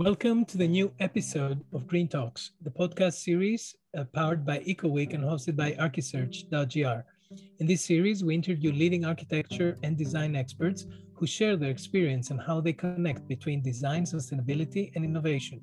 Welcome 0.00 0.46
to 0.46 0.56
the 0.56 0.66
new 0.66 0.90
episode 0.98 1.62
of 1.74 1.86
Green 1.86 2.08
Talks, 2.08 2.52
the 2.62 2.70
podcast 2.70 3.22
series 3.22 3.76
uh, 3.94 4.04
powered 4.14 4.46
by 4.46 4.60
EcoWeek 4.60 5.12
and 5.12 5.22
hosted 5.22 5.56
by 5.56 5.72
Archisearch.gr. 5.72 7.04
In 7.58 7.66
this 7.66 7.84
series, 7.84 8.24
we 8.24 8.34
interview 8.34 8.72
leading 8.72 9.04
architecture 9.04 9.76
and 9.82 9.98
design 9.98 10.36
experts 10.36 10.86
who 11.12 11.26
share 11.26 11.54
their 11.54 11.68
experience 11.68 12.30
and 12.30 12.40
how 12.40 12.62
they 12.62 12.72
connect 12.72 13.28
between 13.28 13.60
design, 13.60 14.04
sustainability, 14.04 14.90
and 14.96 15.04
innovation. 15.04 15.60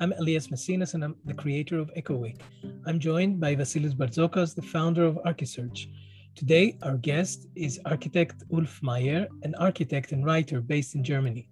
I'm 0.00 0.14
Elias 0.14 0.50
Messinas, 0.50 0.94
and 0.94 1.04
I'm 1.04 1.14
the 1.24 1.34
creator 1.34 1.78
of 1.78 1.94
EcoWeek. 1.96 2.40
I'm 2.86 2.98
joined 2.98 3.38
by 3.38 3.54
Vasilis 3.54 3.94
Barzokas, 3.94 4.52
the 4.52 4.62
founder 4.62 5.04
of 5.04 5.14
Archisearch. 5.24 5.86
Today, 6.34 6.76
our 6.82 6.96
guest 6.96 7.46
is 7.54 7.80
architect 7.84 8.42
Ulf 8.52 8.82
Meyer, 8.82 9.28
an 9.44 9.54
architect 9.56 10.10
and 10.10 10.24
writer 10.24 10.60
based 10.60 10.96
in 10.96 11.04
Germany. 11.04 11.48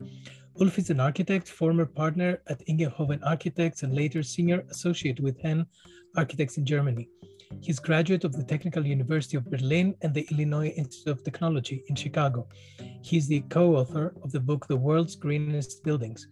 Ulf 0.61 0.77
is 0.77 0.91
an 0.91 0.99
architect, 0.99 1.49
former 1.49 1.87
partner 1.87 2.43
at 2.49 2.67
Ingenhoven 2.67 3.21
Architects, 3.25 3.85
and 3.85 3.95
later 3.95 4.25
senior 4.25 4.65
associate 4.71 5.21
with 5.21 5.41
Henn 5.41 5.65
Architects 6.17 6.59
in 6.59 6.67
Germany. 6.67 7.09
He's 7.61 7.79
graduate 7.79 8.25
of 8.25 8.33
the 8.33 8.43
Technical 8.43 8.85
University 8.85 9.37
of 9.37 9.49
Berlin 9.49 9.95
and 10.03 10.13
the 10.13 10.27
Illinois 10.33 10.71
Institute 10.71 11.13
of 11.13 11.23
Technology 11.23 11.85
in 11.87 11.95
Chicago. 11.95 12.49
He's 13.03 13.29
the 13.29 13.43
co-author 13.51 14.15
of 14.25 14.33
the 14.33 14.41
book 14.41 14.67
The 14.67 14.77
World's 14.77 15.15
Greenest 15.15 15.85
Buildings. 15.85 16.27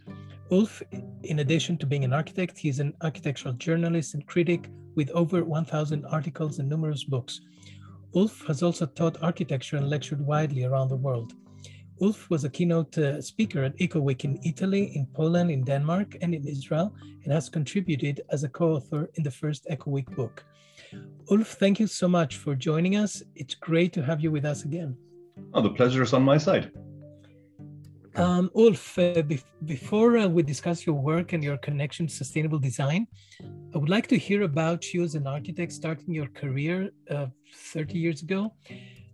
Ulf, 0.51 0.83
in 1.23 1.39
addition 1.39 1.79
to 1.79 1.87
being 1.87 2.05
an 2.05 2.13
architect, 2.13 2.59
he's 2.59 2.81
an 2.81 2.95
architectural 3.03 3.55
journalist 3.55 4.15
and 4.15 4.27
critic 4.27 4.69
with 4.97 5.09
over 5.11 5.45
1,000 5.45 6.05
articles 6.07 6.59
and 6.59 6.69
numerous 6.69 7.05
books. 7.05 7.41
Ulf 8.17 8.45
has 8.49 8.65
also 8.65 8.87
taught 8.87 9.23
architecture 9.23 9.77
and 9.77 9.89
lectured 9.89 10.21
widely 10.21 10.65
around 10.65 10.89
the 10.89 10.97
world. 10.97 11.33
Ulf 12.03 12.29
was 12.29 12.45
a 12.45 12.51
keynote 12.51 12.99
uh, 12.99 13.23
speaker 13.23 13.65
at 13.65 13.77
EcoWeek 13.79 14.25
in 14.25 14.39
Italy, 14.45 14.93
in 14.95 15.07
Poland, 15.07 15.51
in 15.51 15.65
Denmark, 15.65 16.17
and 16.21 16.35
in 16.35 16.47
Israel, 16.47 16.95
and 17.25 17.33
has 17.33 17.49
contributed 17.49 18.21
as 18.31 18.45
a 18.45 18.49
co 18.49 18.75
author 18.75 19.09
in 19.15 19.23
the 19.23 19.31
first 19.31 19.67
EcoWeek 19.71 20.15
book. 20.15 20.45
Ulf, 21.31 21.49
thank 21.59 21.81
you 21.81 21.87
so 21.87 22.07
much 22.07 22.37
for 22.37 22.55
joining 22.55 22.97
us. 22.97 23.23
It's 23.35 23.55
great 23.55 23.93
to 23.95 24.03
have 24.03 24.21
you 24.21 24.31
with 24.31 24.45
us 24.45 24.65
again. 24.65 24.97
Oh, 25.55 25.63
the 25.63 25.71
pleasure 25.71 26.03
is 26.03 26.13
on 26.13 26.23
my 26.23 26.37
side. 26.37 26.71
Um, 28.15 28.51
Ulf, 28.55 28.99
uh, 28.99 29.23
be- 29.23 29.43
before 29.65 30.19
uh, 30.19 30.27
we 30.27 30.43
discuss 30.43 30.87
your 30.87 30.97
work 30.97 31.33
and 31.33 31.43
your 31.43 31.57
connection 31.59 32.07
to 32.07 32.15
sustainable 32.15 32.59
design, 32.59 33.07
I 33.75 33.79
would 33.79 33.91
like 33.91 34.07
to 34.09 34.19
hear 34.19 34.43
about 34.43 34.93
you 34.93 35.03
as 35.03 35.15
an 35.15 35.27
architect 35.27 35.73
starting 35.73 36.13
your 36.15 36.29
career 36.29 36.91
uh, 37.11 37.27
30 37.55 37.99
years 37.99 38.23
ago 38.23 38.53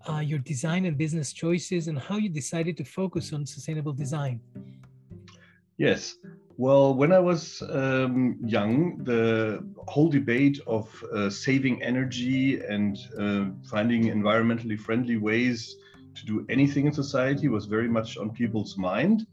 uh, 0.09 0.19
your 0.21 0.39
design 0.39 0.85
and 0.87 0.97
business 0.97 1.33
choices 1.33 1.89
and 1.89 1.99
how 1.99 2.17
you 2.17 2.29
decided 2.29 2.77
to 2.77 2.85
focus 2.85 3.33
on 3.33 3.47
sustainable 3.47 3.93
design. 3.93 4.41
Yes. 5.79 6.17
Well, 6.59 6.95
when 6.95 7.13
I 7.13 7.19
was 7.19 7.63
um, 7.71 8.39
young, 8.45 9.03
the 9.05 9.65
whole 9.89 10.09
debate 10.09 10.61
of 10.67 11.05
uh, 11.13 11.31
saving 11.31 11.83
energy 11.83 12.61
and 12.61 12.99
uh, 13.19 13.47
finding 13.69 14.05
environmentally 14.05 14.79
friendly 14.79 15.17
ways 15.17 15.77
to 16.15 16.27
do 16.27 16.47
anything 16.49 16.87
in 16.87 16.93
society 16.93 17.49
was 17.49 17.65
very 17.67 17.89
much 17.89 18.19
on 18.19 18.31
people's 18.31 18.77
mind. 18.77 19.27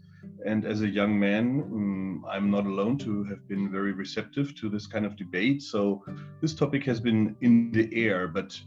And 0.46 0.66
as 0.66 0.82
a 0.82 0.88
young 0.88 1.20
man, 1.20 1.62
um, 1.72 2.26
I'm 2.28 2.50
not 2.50 2.66
alone 2.66 2.98
to 3.00 3.26
have 3.26 3.48
been 3.48 3.70
very 3.70 3.92
receptive 3.92 4.56
to 4.56 4.70
this 4.70 4.88
kind 4.88 5.06
of 5.06 5.18
debate. 5.18 5.62
So 5.62 6.04
this 6.42 6.54
topic 6.54 6.86
has 6.86 7.02
been 7.02 7.36
in 7.42 7.72
the 7.72 7.90
air, 7.94 8.28
but 8.28 8.60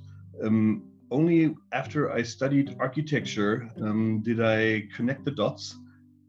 um, 0.45 0.83
only 1.13 1.55
after 1.73 2.11
I 2.11 2.23
studied 2.23 2.77
architecture 2.81 3.71
um, 3.83 4.23
did 4.23 4.41
I 4.43 4.89
connect 4.97 5.25
the 5.25 5.31
dots 5.31 5.77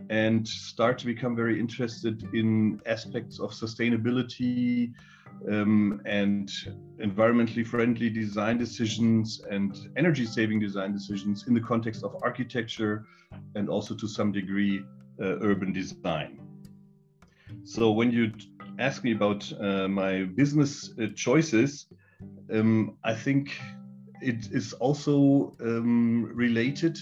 and 0.09 0.45
start 0.48 0.98
to 1.00 1.06
become 1.06 1.36
very 1.36 1.60
interested 1.60 2.21
in 2.33 2.82
aspects 2.86 3.39
of 3.39 3.52
sustainability 3.52 4.92
um, 5.49 6.02
and 6.05 6.52
environmentally 7.02 7.66
friendly 7.66 8.10
design 8.10 8.58
decisions 8.58 9.42
and 9.49 9.89
energy 9.95 10.26
saving 10.26 10.60
design 10.60 10.92
decisions 10.92 11.48
in 11.48 11.54
the 11.54 11.61
context 11.61 12.04
of 12.04 12.15
architecture 12.21 13.05
and 13.55 13.70
also 13.70 13.95
to 13.95 14.08
some 14.08 14.32
degree 14.32 14.83
uh, 15.21 15.38
urban 15.42 15.71
design. 15.71 16.39
So 17.64 17.92
when 17.92 18.11
you 18.11 18.33
ask 18.80 19.04
me 19.04 19.14
about 19.14 19.52
uh, 19.60 19.88
my 19.88 20.23
business 20.23 20.92
uh, 21.00 21.08
choices, 21.15 21.88
um, 22.52 22.98
I 23.04 23.14
think 23.14 23.55
it 24.22 24.48
is 24.52 24.74
also 24.74 25.56
um, 25.62 26.26
related 26.34 26.98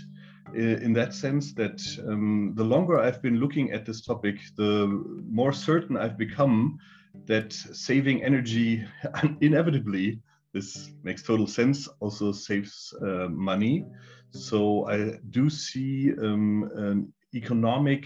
in 0.54 0.94
that 0.94 1.14
sense 1.14 1.54
that 1.54 1.82
um, 2.08 2.54
the 2.56 2.64
longer 2.64 3.00
I've 3.00 3.22
been 3.22 3.40
looking 3.40 3.72
at 3.72 3.86
this 3.86 4.02
topic, 4.02 4.36
the 4.58 4.88
more 5.30 5.54
certain 5.54 5.96
I've 5.96 6.18
become 6.18 6.78
that 7.26 7.54
saving 7.54 8.24
energy 8.24 8.86
inevitably, 9.42 10.20
this 10.54 10.90
makes 11.04 11.24
total 11.24 11.48
sense, 11.48 11.88
also 12.00 12.32
saves 12.32 12.94
uh, 13.02 13.30
money. 13.30 13.86
So 14.32 14.88
I 14.90 15.18
do 15.30 15.50
see 15.50 16.12
um, 16.22 16.70
an 16.76 17.14
economic 17.34 18.06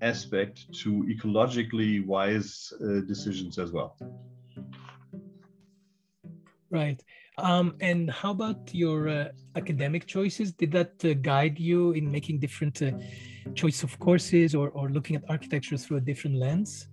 aspect 0.00 0.72
to 0.82 1.04
ecologically 1.04 2.04
wise 2.04 2.72
uh, 2.80 3.00
decisions 3.06 3.58
as 3.58 3.72
well. 3.72 3.96
Right. 6.70 7.02
Um, 7.38 7.74
and 7.80 8.10
how 8.10 8.30
about 8.30 8.72
your 8.72 9.08
uh, 9.08 9.28
academic 9.56 10.06
choices? 10.06 10.52
Did 10.52 10.70
that 10.72 11.04
uh, 11.04 11.14
guide 11.14 11.58
you 11.58 11.92
in 11.92 12.10
making 12.10 12.38
different 12.38 12.80
uh, 12.80 12.92
choice 13.54 13.82
of 13.82 13.98
courses 13.98 14.54
or, 14.54 14.68
or 14.70 14.88
looking 14.88 15.16
at 15.16 15.24
architecture 15.28 15.76
through 15.76 15.96
a 15.96 16.00
different 16.00 16.36
lens? 16.36 16.88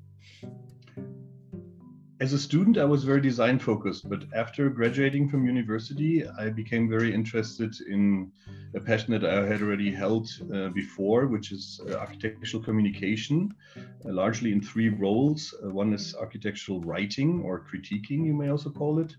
As 2.19 2.33
a 2.33 2.39
student, 2.39 2.77
I 2.77 2.85
was 2.85 3.03
very 3.03 3.19
design 3.19 3.57
focused, 3.57 4.07
but 4.07 4.25
after 4.35 4.69
graduating 4.69 5.27
from 5.27 5.45
university, 5.45 6.23
I 6.27 6.49
became 6.49 6.87
very 6.87 7.11
interested 7.11 7.73
in 7.89 8.31
a 8.75 8.79
passion 8.79 9.11
that 9.13 9.25
I 9.25 9.47
had 9.47 9.63
already 9.63 9.91
held 9.91 10.29
uh, 10.53 10.69
before, 10.69 11.25
which 11.25 11.51
is 11.51 11.81
uh, 11.89 11.95
architectural 11.95 12.61
communication, 12.61 13.49
uh, 13.75 13.81
largely 14.13 14.51
in 14.51 14.61
three 14.61 14.89
roles. 14.89 15.53
one 15.63 15.93
is 15.93 16.15
architectural 16.15 16.79
writing 16.81 17.41
or 17.41 17.65
critiquing, 17.65 18.23
you 18.23 18.35
may 18.35 18.49
also 18.49 18.69
call 18.69 18.99
it 18.99 19.15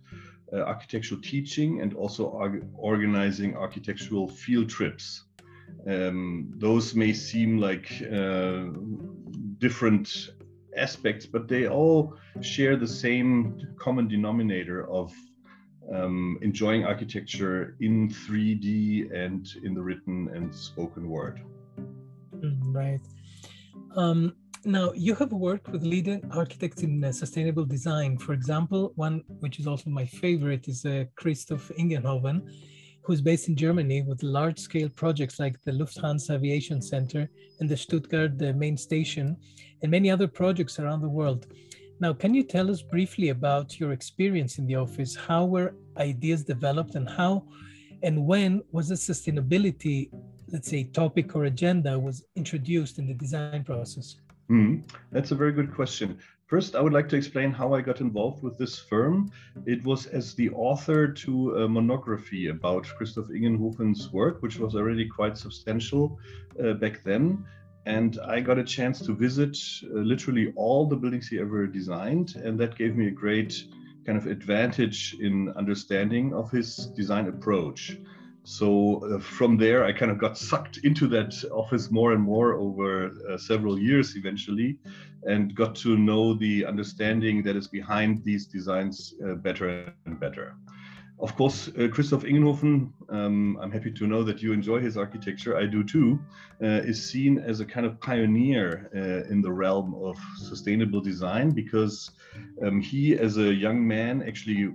uh, 0.52 0.60
architectural 0.60 1.20
teaching 1.20 1.80
and 1.80 1.94
also 1.94 2.24
organizing 2.76 3.56
architectural 3.56 4.28
field 4.28 4.68
trips. 4.68 5.24
Um, 5.86 6.52
those 6.56 6.94
may 6.94 7.12
seem 7.12 7.58
like 7.58 7.90
uh, 8.12 8.64
different 9.58 10.30
aspects, 10.76 11.26
but 11.26 11.48
they 11.48 11.68
all 11.68 12.16
share 12.40 12.76
the 12.76 12.86
same 12.86 13.58
common 13.78 14.08
denominator 14.08 14.88
of 14.90 15.12
um, 15.92 16.38
enjoying 16.42 16.84
architecture 16.84 17.76
in 17.80 18.08
3D 18.08 19.12
and 19.12 19.48
in 19.64 19.74
the 19.74 19.82
written 19.82 20.28
and 20.34 20.54
spoken 20.54 21.08
word. 21.08 21.40
Mm, 22.36 22.74
right. 22.74 23.00
Um, 23.96 24.34
now, 24.64 24.92
you 24.92 25.14
have 25.16 25.32
worked 25.32 25.68
with 25.68 25.82
leading 25.82 26.22
architects 26.30 26.82
in 26.82 27.02
uh, 27.02 27.10
sustainable 27.10 27.64
design. 27.64 28.16
For 28.16 28.32
example, 28.32 28.92
one 28.94 29.22
which 29.40 29.58
is 29.58 29.66
also 29.66 29.90
my 29.90 30.04
favorite 30.04 30.68
is 30.68 30.84
uh, 30.84 31.04
Christoph 31.16 31.70
Ingenhoven, 31.78 32.42
who's 33.02 33.20
based 33.20 33.48
in 33.48 33.56
Germany 33.56 34.02
with 34.02 34.22
large 34.22 34.58
scale 34.58 34.88
projects 34.88 35.40
like 35.40 35.60
the 35.62 35.72
Lufthansa 35.72 36.34
Aviation 36.34 36.80
Center 36.80 37.28
and 37.58 37.68
the 37.68 37.76
Stuttgart 37.76 38.38
the 38.38 38.52
main 38.52 38.76
station, 38.76 39.36
and 39.82 39.90
many 39.90 40.10
other 40.10 40.28
projects 40.28 40.78
around 40.78 41.00
the 41.00 41.08
world. 41.08 41.46
Now, 41.98 42.12
can 42.12 42.32
you 42.32 42.44
tell 42.44 42.70
us 42.70 42.82
briefly 42.82 43.30
about 43.30 43.80
your 43.80 43.92
experience 43.92 44.58
in 44.58 44.66
the 44.66 44.76
office? 44.76 45.16
How 45.16 45.44
were 45.44 45.74
ideas 45.96 46.44
developed 46.44 46.94
and 46.94 47.08
how 47.08 47.44
and 48.04 48.26
when 48.26 48.62
was 48.72 48.88
the 48.88 48.96
sustainability, 48.96 50.10
let's 50.48 50.68
say, 50.68 50.84
topic 50.84 51.36
or 51.36 51.44
agenda 51.44 51.98
was 51.98 52.24
introduced 52.34 52.98
in 52.98 53.06
the 53.06 53.14
design 53.14 53.64
process? 53.64 54.16
Mm, 54.50 54.82
that's 55.10 55.30
a 55.30 55.34
very 55.34 55.52
good 55.52 55.74
question. 55.74 56.18
First, 56.46 56.74
I 56.76 56.80
would 56.82 56.92
like 56.92 57.08
to 57.08 57.16
explain 57.16 57.50
how 57.50 57.72
I 57.72 57.80
got 57.80 58.00
involved 58.00 58.42
with 58.42 58.58
this 58.58 58.78
firm. 58.78 59.30
It 59.64 59.82
was 59.84 60.06
as 60.06 60.34
the 60.34 60.50
author 60.50 61.08
to 61.08 61.56
a 61.56 61.68
monography 61.68 62.48
about 62.48 62.86
Christoph 62.98 63.30
Ingenhoven's 63.30 64.12
work, 64.12 64.42
which 64.42 64.58
was 64.58 64.74
already 64.74 65.08
quite 65.08 65.38
substantial 65.38 66.18
uh, 66.62 66.74
back 66.74 67.02
then. 67.02 67.46
And 67.86 68.18
I 68.20 68.40
got 68.40 68.58
a 68.58 68.64
chance 68.64 69.00
to 69.06 69.14
visit 69.14 69.56
uh, 69.84 70.00
literally 70.00 70.52
all 70.54 70.86
the 70.86 70.96
buildings 70.96 71.28
he 71.28 71.38
ever 71.40 71.66
designed. 71.66 72.36
And 72.36 72.60
that 72.60 72.76
gave 72.76 72.96
me 72.96 73.06
a 73.06 73.10
great 73.10 73.64
kind 74.04 74.18
of 74.18 74.26
advantage 74.26 75.16
in 75.20 75.48
understanding 75.56 76.34
of 76.34 76.50
his 76.50 76.86
design 76.94 77.28
approach 77.28 77.96
so 78.44 79.00
uh, 79.04 79.20
from 79.20 79.56
there 79.56 79.84
i 79.84 79.92
kind 79.92 80.10
of 80.10 80.18
got 80.18 80.36
sucked 80.36 80.78
into 80.78 81.06
that 81.06 81.32
office 81.52 81.90
more 81.90 82.12
and 82.12 82.22
more 82.22 82.54
over 82.54 83.12
uh, 83.28 83.38
several 83.38 83.78
years 83.78 84.16
eventually 84.16 84.76
and 85.24 85.54
got 85.54 85.74
to 85.74 85.96
know 85.96 86.34
the 86.34 86.64
understanding 86.64 87.42
that 87.42 87.56
is 87.56 87.68
behind 87.68 88.24
these 88.24 88.46
designs 88.46 89.14
uh, 89.24 89.34
better 89.34 89.94
and 90.06 90.18
better. 90.18 90.56
Of 91.20 91.36
course, 91.36 91.68
uh, 91.68 91.86
Christoph 91.86 92.24
Ingenhoven, 92.24 92.90
um, 93.08 93.56
I'm 93.62 93.70
happy 93.70 93.92
to 93.92 94.06
know 94.08 94.24
that 94.24 94.42
you 94.42 94.52
enjoy 94.52 94.80
his 94.80 94.96
architecture, 94.96 95.56
I 95.56 95.66
do 95.66 95.84
too, 95.84 96.18
uh, 96.60 96.82
is 96.82 97.08
seen 97.08 97.38
as 97.38 97.60
a 97.60 97.64
kind 97.64 97.86
of 97.86 98.00
pioneer 98.00 98.90
uh, 98.96 99.30
in 99.30 99.40
the 99.40 99.52
realm 99.52 99.94
of 100.02 100.18
sustainable 100.36 101.00
design 101.00 101.50
because 101.50 102.10
um, 102.66 102.80
he, 102.80 103.16
as 103.16 103.36
a 103.36 103.54
young 103.54 103.86
man, 103.86 104.24
actually, 104.26 104.72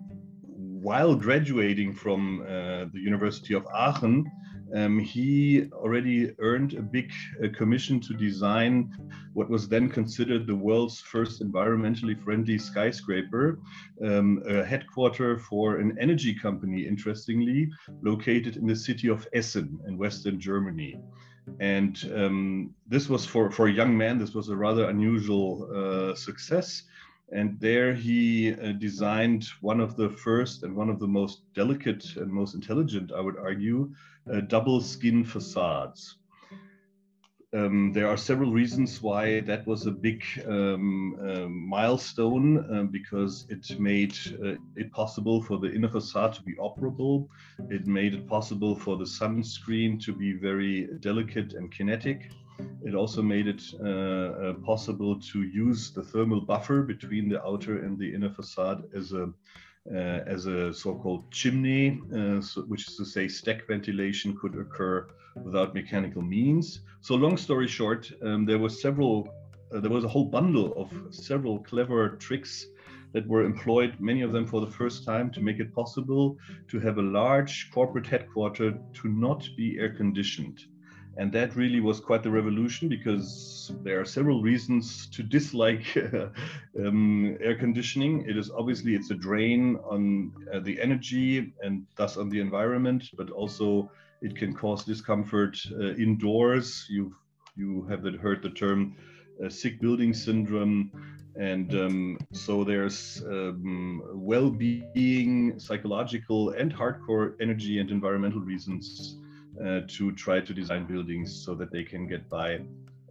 while 0.88 1.16
graduating 1.16 1.94
from 1.94 2.22
uh, 2.44 2.86
the 2.94 3.01
University 3.12 3.54
of 3.54 3.68
Aachen, 3.75 4.25
um, 4.74 4.98
he 5.00 5.69
already 5.74 6.31
earned 6.39 6.75
a 6.75 6.81
big 6.81 7.12
uh, 7.44 7.50
commission 7.60 8.00
to 8.00 8.13
design 8.13 8.74
what 9.34 9.50
was 9.50 9.68
then 9.68 9.89
considered 9.89 10.48
the 10.48 10.56
world's 10.56 11.01
first 11.01 11.44
environmentally 11.44 12.16
friendly 12.24 12.57
skyscraper, 12.57 13.60
um, 14.01 14.42
a 14.48 14.63
headquarter 14.63 15.38
for 15.50 15.75
an 15.75 15.98
energy 16.00 16.34
company, 16.34 16.88
interestingly, 16.88 17.69
located 18.01 18.56
in 18.56 18.66
the 18.66 18.75
city 18.88 19.10
of 19.10 19.28
Essen 19.34 19.78
in 19.88 19.98
Western 19.98 20.39
Germany. 20.39 20.98
And 21.60 21.95
um, 22.16 22.74
this 22.88 23.10
was 23.10 23.25
for, 23.25 23.51
for 23.51 23.68
a 23.68 23.74
young 23.74 23.98
man, 23.98 24.18
this 24.19 24.34
was 24.34 24.48
a 24.48 24.56
rather 24.56 24.89
unusual 24.89 25.50
uh, 25.75 26.16
success. 26.16 26.84
And 27.31 27.59
there 27.59 27.94
he 27.94 28.53
uh, 28.53 28.71
designed 28.74 29.45
one 29.62 29.81
of 29.81 29.97
the 29.97 30.09
first 30.09 30.63
and 30.63 30.75
one 30.75 30.89
of 30.89 31.00
the 31.00 31.07
most 31.07 31.41
delicate 31.53 32.15
and 32.15 32.31
most 32.31 32.56
intelligent, 32.56 33.12
I 33.12 33.19
would 33.19 33.38
argue, 33.38 33.94
uh, 34.31 34.41
double 34.41 34.79
skin 34.79 35.25
facades. 35.25 36.18
Um, 37.53 37.94
there 37.94 38.07
are 38.07 38.18
several 38.18 38.51
reasons 38.51 39.01
why 39.01 39.39
that 39.41 39.65
was 39.65 39.85
a 39.85 39.91
big 39.91 40.21
um, 40.47 41.18
uh, 41.21 41.47
milestone 41.47 42.57
uh, 42.74 42.83
because 42.83 43.45
it 43.50 43.79
made 43.79 44.13
uh, 44.44 44.56
it 44.75 44.91
possible 44.91 45.41
for 45.41 45.57
the 45.57 45.71
inner 45.74 45.88
facade 45.89 46.33
to 46.33 46.44
be 46.44 46.56
operable. 46.56 47.27
It 47.69 47.88
made 47.88 48.13
it 48.13 48.27
possible 48.27 48.75
for 48.75 48.97
the 48.97 49.06
sunscreen 49.06 49.97
to 50.03 50.13
be 50.13 50.33
very 50.33 50.89
delicate 51.00 51.53
and 51.53 51.71
kinetic. 51.71 52.31
It 52.83 52.95
also 52.95 53.21
made 53.21 53.48
it 53.48 53.63
uh, 53.80 53.88
uh, 53.88 54.54
possible 54.65 55.19
to 55.19 55.44
use 55.44 55.92
the 55.92 56.04
thermal 56.04 56.42
buffer 56.42 56.81
between 56.81 57.30
the 57.30 57.44
outer 57.44 57.83
and 57.83 57.98
the 57.98 58.13
inner 58.13 58.30
facade 58.30 58.83
as 58.95 59.13
a 59.13 59.33
uh, 59.89 60.21
as 60.27 60.48
a 60.48 60.74
so-called 60.74 61.31
chimney, 61.31 62.01
uh, 62.13 62.42
so, 62.42 62.63
which 62.63 62.88
is 62.89 62.98
to 62.98 63.06
say 63.06 63.25
stack 63.27 63.65
ventilation 63.68 64.36
could 64.36 64.54
occur 64.56 65.07
without 65.44 65.74
mechanical 65.74 66.21
means. 66.21 66.81
So 67.00 67.15
long 67.15 67.38
story 67.38 67.68
short, 67.68 68.12
um, 68.21 68.45
there 68.45 68.60
was 68.60 68.81
several, 68.81 69.30
there 69.71 69.89
was 69.89 70.03
a 70.03 70.07
whole 70.10 70.25
bundle 70.25 70.74
of 70.75 70.92
several 71.15 71.60
clever 71.60 72.10
tricks 72.18 72.65
that 73.13 73.25
were 73.27 73.45
employed, 73.45 73.95
many 74.00 74.24
of 74.24 74.33
them 74.33 74.45
for 74.45 74.60
the 74.60 74.71
first 74.71 75.06
time, 75.06 75.31
to 75.31 75.42
make 75.42 75.60
it 75.60 75.74
possible 75.74 76.38
to 76.68 76.80
have 76.80 76.98
a 76.98 77.01
large 77.01 77.71
corporate 77.71 78.07
headquarter 78.07 78.77
to 78.94 79.07
not 79.07 79.48
be 79.56 79.77
air 79.80 79.94
conditioned. 79.94 80.65
And 81.17 81.31
that 81.31 81.55
really 81.55 81.79
was 81.79 81.99
quite 81.99 82.21
the 82.21 82.29
revolution 82.29 82.87
because 82.87 83.71
there 83.83 83.99
are 83.99 84.05
several 84.05 84.43
reasons 84.43 85.07
to 85.07 85.23
dislike 85.23 85.85
um, 86.79 87.37
air 87.41 87.55
conditioning. 87.55 88.23
It 88.29 88.37
is 88.37 88.51
obviously 88.51 88.93
it's 88.93 89.09
a 89.09 89.15
drain 89.15 89.77
on 89.89 90.31
uh, 90.53 90.59
the 90.59 90.79
energy 90.79 91.53
and 91.63 91.87
thus 91.95 92.17
on 92.17 92.29
the 92.29 92.39
environment, 92.39 93.09
but 93.17 93.31
also 93.31 93.91
it 94.21 94.35
can 94.35 94.53
cause 94.53 94.85
discomfort 94.85 95.57
uh, 95.71 95.95
indoors. 95.95 96.85
You 96.87 97.15
you 97.55 97.87
have 97.89 98.03
heard 98.03 98.43
the 98.43 98.51
term 98.51 98.95
uh, 99.43 99.49
sick 99.49 99.81
building 99.81 100.13
syndrome, 100.13 100.91
and 101.35 101.73
um, 101.73 102.17
so 102.31 102.63
there's 102.63 103.23
um, 103.25 104.03
well-being, 104.13 105.59
psychological, 105.59 106.51
and 106.51 106.71
hardcore 106.71 107.33
energy 107.41 107.79
and 107.79 107.89
environmental 107.89 108.41
reasons 108.41 109.17
uh, 109.63 109.81
to 109.88 110.12
try 110.13 110.39
to 110.39 110.54
design 110.54 110.86
buildings 110.86 111.44
so 111.45 111.56
that 111.56 111.71
they 111.71 111.83
can 111.83 112.07
get 112.07 112.30
by 112.30 112.59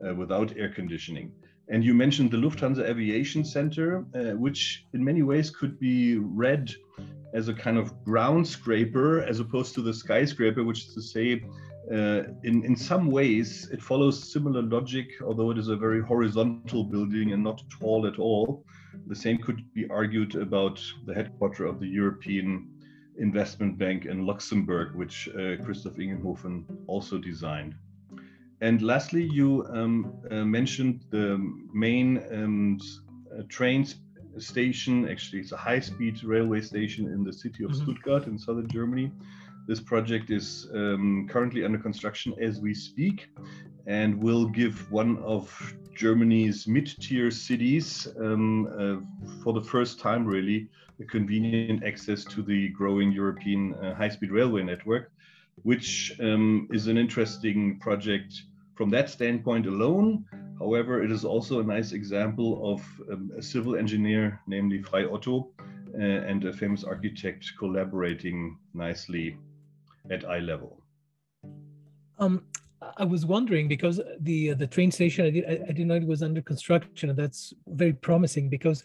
uh, 0.06 0.14
without 0.14 0.56
air 0.56 0.69
conditioning. 0.69 1.32
And 1.69 1.82
you 1.82 1.94
mentioned 1.94 2.31
the 2.31 2.37
Lufthansa 2.37 2.88
Aviation 2.88 3.44
Center, 3.44 4.04
uh, 4.14 4.37
which 4.37 4.84
in 4.93 5.02
many 5.04 5.22
ways 5.22 5.50
could 5.50 5.81
be 5.81 6.16
read 6.16 6.72
as 7.32 7.48
a 7.48 7.54
kind 7.54 7.76
of 7.76 8.04
ground 8.04 8.46
scraper 8.46 9.22
as 9.22 9.40
opposed 9.40 9.75
to 9.75 9.82
the 9.82 9.93
skyscraper, 9.93 10.62
which 10.62 10.87
is 10.87 10.94
to 10.94 11.02
say, 11.02 11.43
uh, 11.90 12.22
in, 12.44 12.64
in 12.64 12.76
some 12.76 13.10
ways, 13.10 13.69
it 13.72 13.82
follows 13.82 14.32
similar 14.32 14.62
logic, 14.62 15.08
although 15.25 15.50
it 15.50 15.58
is 15.58 15.69
a 15.69 15.76
very 15.76 16.00
horizontal 16.00 16.84
building 16.84 17.32
and 17.32 17.42
not 17.42 17.62
tall 17.69 18.06
at 18.06 18.19
all. 18.19 18.64
The 19.08 19.16
same 19.16 19.38
could 19.38 19.62
be 19.75 19.88
argued 19.88 20.37
about 20.37 20.81
the 21.04 21.14
headquarters 21.14 21.69
of 21.69 21.81
the 21.81 21.88
European 21.88 22.69
investment 23.18 23.78
bank 23.78 24.06
in 24.06 24.26
Luxembourg, 24.26 24.94
which 24.94 25.28
uh, 25.28 25.56
Christoph 25.64 25.96
Ingenhoven 25.96 26.64
also 26.86 27.18
designed. 27.18 27.74
And 28.60 28.80
lastly, 28.80 29.28
you 29.32 29.66
um, 29.70 30.14
uh, 30.30 30.44
mentioned 30.44 31.04
the 31.10 31.38
main 31.72 32.22
um, 32.32 32.78
uh, 33.30 33.42
train 33.48 33.86
station. 34.38 35.08
Actually, 35.08 35.40
it's 35.40 35.52
a 35.52 35.56
high-speed 35.56 36.24
railway 36.24 36.60
station 36.62 37.06
in 37.12 37.22
the 37.22 37.32
city 37.32 37.64
of 37.64 37.70
mm 37.70 37.76
-hmm. 37.76 37.82
Stuttgart 37.82 38.26
in 38.26 38.38
southern 38.38 38.68
Germany. 38.68 39.12
This 39.66 39.80
project 39.80 40.30
is 40.30 40.68
um, 40.72 41.26
currently 41.28 41.64
under 41.64 41.78
construction 41.78 42.34
as 42.40 42.60
we 42.60 42.72
speak 42.74 43.28
and 43.86 44.20
will 44.22 44.46
give 44.46 44.90
one 44.90 45.18
of 45.18 45.74
Germany's 45.94 46.66
mid-tier 46.66 47.30
cities 47.30 48.08
um, 48.20 48.66
uh, 48.66 49.42
for 49.42 49.52
the 49.52 49.62
first 49.62 49.98
time 49.98 50.26
really 50.26 50.68
a 51.00 51.04
convenient 51.04 51.84
access 51.84 52.24
to 52.24 52.42
the 52.42 52.68
growing 52.70 53.12
European 53.12 53.74
uh, 53.74 53.94
high-speed 53.94 54.30
railway 54.30 54.62
network, 54.62 55.12
which 55.62 56.12
um, 56.20 56.68
is 56.72 56.86
an 56.86 56.96
interesting 56.96 57.78
project 57.78 58.42
from 58.74 58.90
that 58.90 59.10
standpoint 59.10 59.66
alone. 59.66 60.24
However, 60.58 61.02
it 61.02 61.10
is 61.10 61.24
also 61.24 61.60
a 61.60 61.64
nice 61.64 61.92
example 61.92 62.72
of 62.72 62.80
um, 63.12 63.30
a 63.36 63.42
civil 63.42 63.76
engineer, 63.76 64.40
namely 64.46 64.82
Frei 64.82 65.04
Otto, 65.04 65.50
uh, 65.94 66.02
and 66.02 66.44
a 66.44 66.52
famous 66.52 66.84
architect 66.84 67.52
collaborating 67.58 68.58
nicely 68.74 69.36
at 70.10 70.24
eye 70.24 70.40
level. 70.40 70.80
Um, 72.18 72.44
I 72.99 73.05
was 73.05 73.25
wondering 73.25 73.69
because 73.69 74.00
the 74.20 74.50
uh, 74.50 74.55
the 74.55 74.67
train 74.67 74.90
station 74.90 75.26
I 75.26 75.31
did 75.31 75.44
I, 75.44 75.52
I 75.52 75.73
didn't 75.73 75.88
know 75.88 75.96
it 75.96 76.06
was 76.06 76.23
under 76.23 76.43
construction, 76.43 77.11
and 77.11 77.19
that's 77.19 77.55
very 77.69 77.93
promising 77.93 78.49
because 78.49 78.84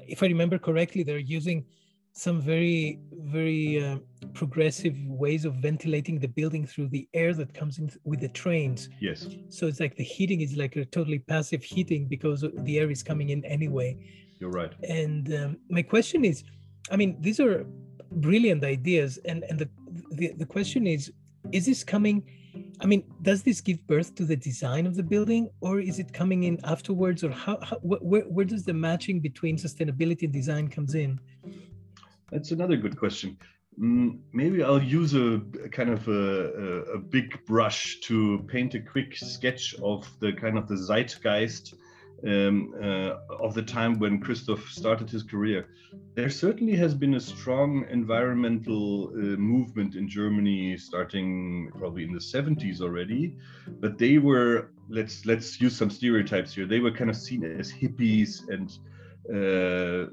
if 0.00 0.22
I 0.22 0.26
remember 0.26 0.58
correctly, 0.58 1.02
they're 1.02 1.18
using 1.18 1.64
some 2.12 2.40
very 2.40 2.98
very 3.12 3.84
uh, 3.84 3.98
progressive 4.32 4.96
ways 5.06 5.44
of 5.44 5.54
ventilating 5.56 6.18
the 6.18 6.28
building 6.28 6.66
through 6.66 6.88
the 6.88 7.08
air 7.14 7.34
that 7.34 7.52
comes 7.54 7.78
in 7.78 7.90
with 8.04 8.20
the 8.20 8.28
trains. 8.28 8.88
Yes. 9.00 9.28
So 9.50 9.66
it's 9.66 9.80
like 9.80 9.96
the 9.96 10.04
heating 10.04 10.40
is 10.40 10.56
like 10.56 10.76
a 10.76 10.84
totally 10.86 11.18
passive 11.18 11.62
heating 11.62 12.06
because 12.06 12.44
the 12.54 12.78
air 12.78 12.90
is 12.90 13.02
coming 13.02 13.30
in 13.30 13.44
anyway. 13.44 13.98
You're 14.40 14.50
right. 14.50 14.72
And 14.88 15.32
um, 15.34 15.56
my 15.68 15.82
question 15.82 16.24
is, 16.24 16.42
I 16.90 16.96
mean, 16.96 17.16
these 17.20 17.38
are 17.40 17.66
brilliant 18.10 18.64
ideas, 18.64 19.18
and 19.24 19.44
and 19.44 19.58
the 19.58 19.68
the, 20.10 20.32
the 20.32 20.46
question 20.46 20.86
is, 20.86 21.12
is 21.52 21.66
this 21.66 21.84
coming? 21.84 22.22
I 22.80 22.86
mean, 22.86 23.04
does 23.22 23.42
this 23.42 23.60
give 23.60 23.86
birth 23.86 24.14
to 24.16 24.24
the 24.24 24.36
design 24.36 24.86
of 24.86 24.96
the 24.96 25.02
building, 25.02 25.48
or 25.60 25.80
is 25.80 25.98
it 25.98 26.12
coming 26.12 26.44
in 26.44 26.58
afterwards, 26.64 27.24
or 27.24 27.30
how, 27.30 27.58
how 27.62 27.76
where, 27.82 28.22
where 28.24 28.44
does 28.44 28.64
the 28.64 28.74
matching 28.74 29.20
between 29.20 29.56
sustainability 29.56 30.24
and 30.24 30.32
design 30.32 30.68
comes 30.68 30.94
in? 30.94 31.18
That's 32.30 32.50
another 32.50 32.76
good 32.76 32.96
question. 32.96 33.38
Mm, 33.80 34.20
maybe 34.32 34.62
I'll 34.62 34.82
use 34.82 35.14
a, 35.14 35.40
kind 35.70 35.90
of 35.90 36.08
a, 36.08 36.92
a, 36.94 36.98
big 36.98 37.44
brush 37.44 38.00
to 38.00 38.44
paint 38.48 38.74
a 38.74 38.80
quick 38.80 39.14
sketch 39.16 39.74
of 39.82 40.08
the 40.20 40.32
kind 40.32 40.56
of 40.56 40.66
the 40.66 40.76
zeitgeist 40.76 41.74
um, 42.24 42.74
uh, 42.82 43.14
of 43.40 43.54
the 43.54 43.62
time 43.62 43.98
when 43.98 44.20
Christoph 44.20 44.68
started 44.70 45.10
his 45.10 45.22
career. 45.22 45.68
There 46.14 46.30
certainly 46.30 46.74
has 46.76 46.94
been 46.94 47.14
a 47.14 47.20
strong 47.20 47.86
environmental 47.90 49.08
uh, 49.08 49.36
movement 49.36 49.96
in 49.96 50.08
Germany 50.08 50.76
starting 50.78 51.70
probably 51.78 52.04
in 52.04 52.12
the 52.12 52.20
70s 52.20 52.80
already, 52.80 53.36
but 53.80 53.98
they 53.98 54.18
were 54.18 54.70
let's 54.88 55.26
let's 55.26 55.60
use 55.60 55.76
some 55.76 55.90
stereotypes 55.90 56.54
here. 56.54 56.66
They 56.66 56.80
were 56.80 56.92
kind 56.92 57.10
of 57.10 57.16
seen 57.16 57.44
as 57.44 57.70
hippies 57.70 58.48
and 58.48 58.70
uh, 59.28 60.10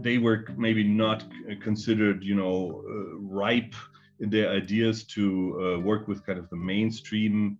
they 0.00 0.18
were 0.18 0.46
maybe 0.56 0.84
not 0.84 1.24
considered, 1.60 2.22
you 2.24 2.34
know, 2.34 2.84
uh, 2.88 3.18
ripe 3.18 3.74
in 4.20 4.30
their 4.30 4.50
ideas 4.50 5.04
to 5.04 5.76
uh, 5.76 5.80
work 5.80 6.08
with 6.08 6.24
kind 6.24 6.38
of 6.38 6.48
the 6.50 6.56
mainstream 6.56 7.58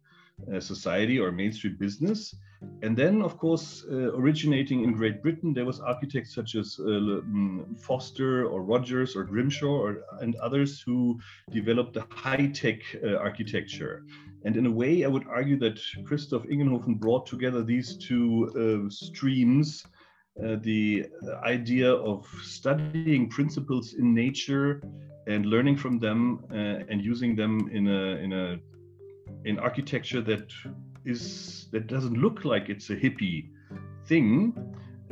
uh, 0.53 0.61
society 0.61 1.19
or 1.19 1.33
mainstream 1.33 1.77
business. 1.77 2.35
And 2.83 2.97
then, 2.97 3.23
of 3.23 3.38
course, 3.38 3.85
uh, 3.90 4.12
originating 4.14 4.85
in 4.85 4.92
Great 4.92 5.23
Britain, 5.23 5.54
there 5.54 5.64
was 5.64 5.80
architects 5.80 6.35
such 6.35 6.54
as 6.54 6.76
uh, 6.78 6.85
mm, 6.85 7.78
Foster 7.80 8.47
or 8.47 8.62
Rogers 8.62 9.16
or 9.16 9.25
Grimshaw 9.25 9.66
or, 9.66 10.04
and 10.21 10.37
others 10.37 10.80
who 10.80 11.18
developed 11.50 11.94
the 11.94 12.04
high-tech 12.11 12.80
uh, 13.02 13.16
architecture. 13.16 14.04
And 14.44 14.56
in 14.56 14.66
a 14.66 14.71
way, 14.71 15.04
I 15.04 15.09
would 15.09 15.26
argue 15.26 15.59
that 15.61 15.80
Christoph 16.04 16.44
Ingenhoven 16.44 17.00
brought 17.00 17.26
together 17.26 17.62
these 17.62 17.97
two 17.97 18.87
uh, 18.87 18.90
streams 18.90 19.85
uh, 20.42 20.56
the 20.62 21.06
idea 21.44 21.92
of 21.92 22.26
studying 22.42 23.28
principles 23.28 23.94
in 23.94 24.12
nature 24.12 24.83
and 25.28 25.47
learning 25.47 25.76
from 25.76 26.00
them 26.00 26.44
uh, 26.50 26.83
and 26.90 27.04
using 27.04 27.37
them 27.37 27.71
in 27.73 27.87
a 27.87 28.16
in 28.16 28.33
a 28.33 28.59
in 29.44 29.61
architecture 29.61 30.21
that 30.21 30.52
is 31.05 31.67
that 31.73 31.87
doesn't 31.87 32.17
look 32.17 32.45
like 32.45 32.69
it's 32.69 32.91
a 32.91 32.97
hippie 32.97 33.49
thing. 34.07 34.55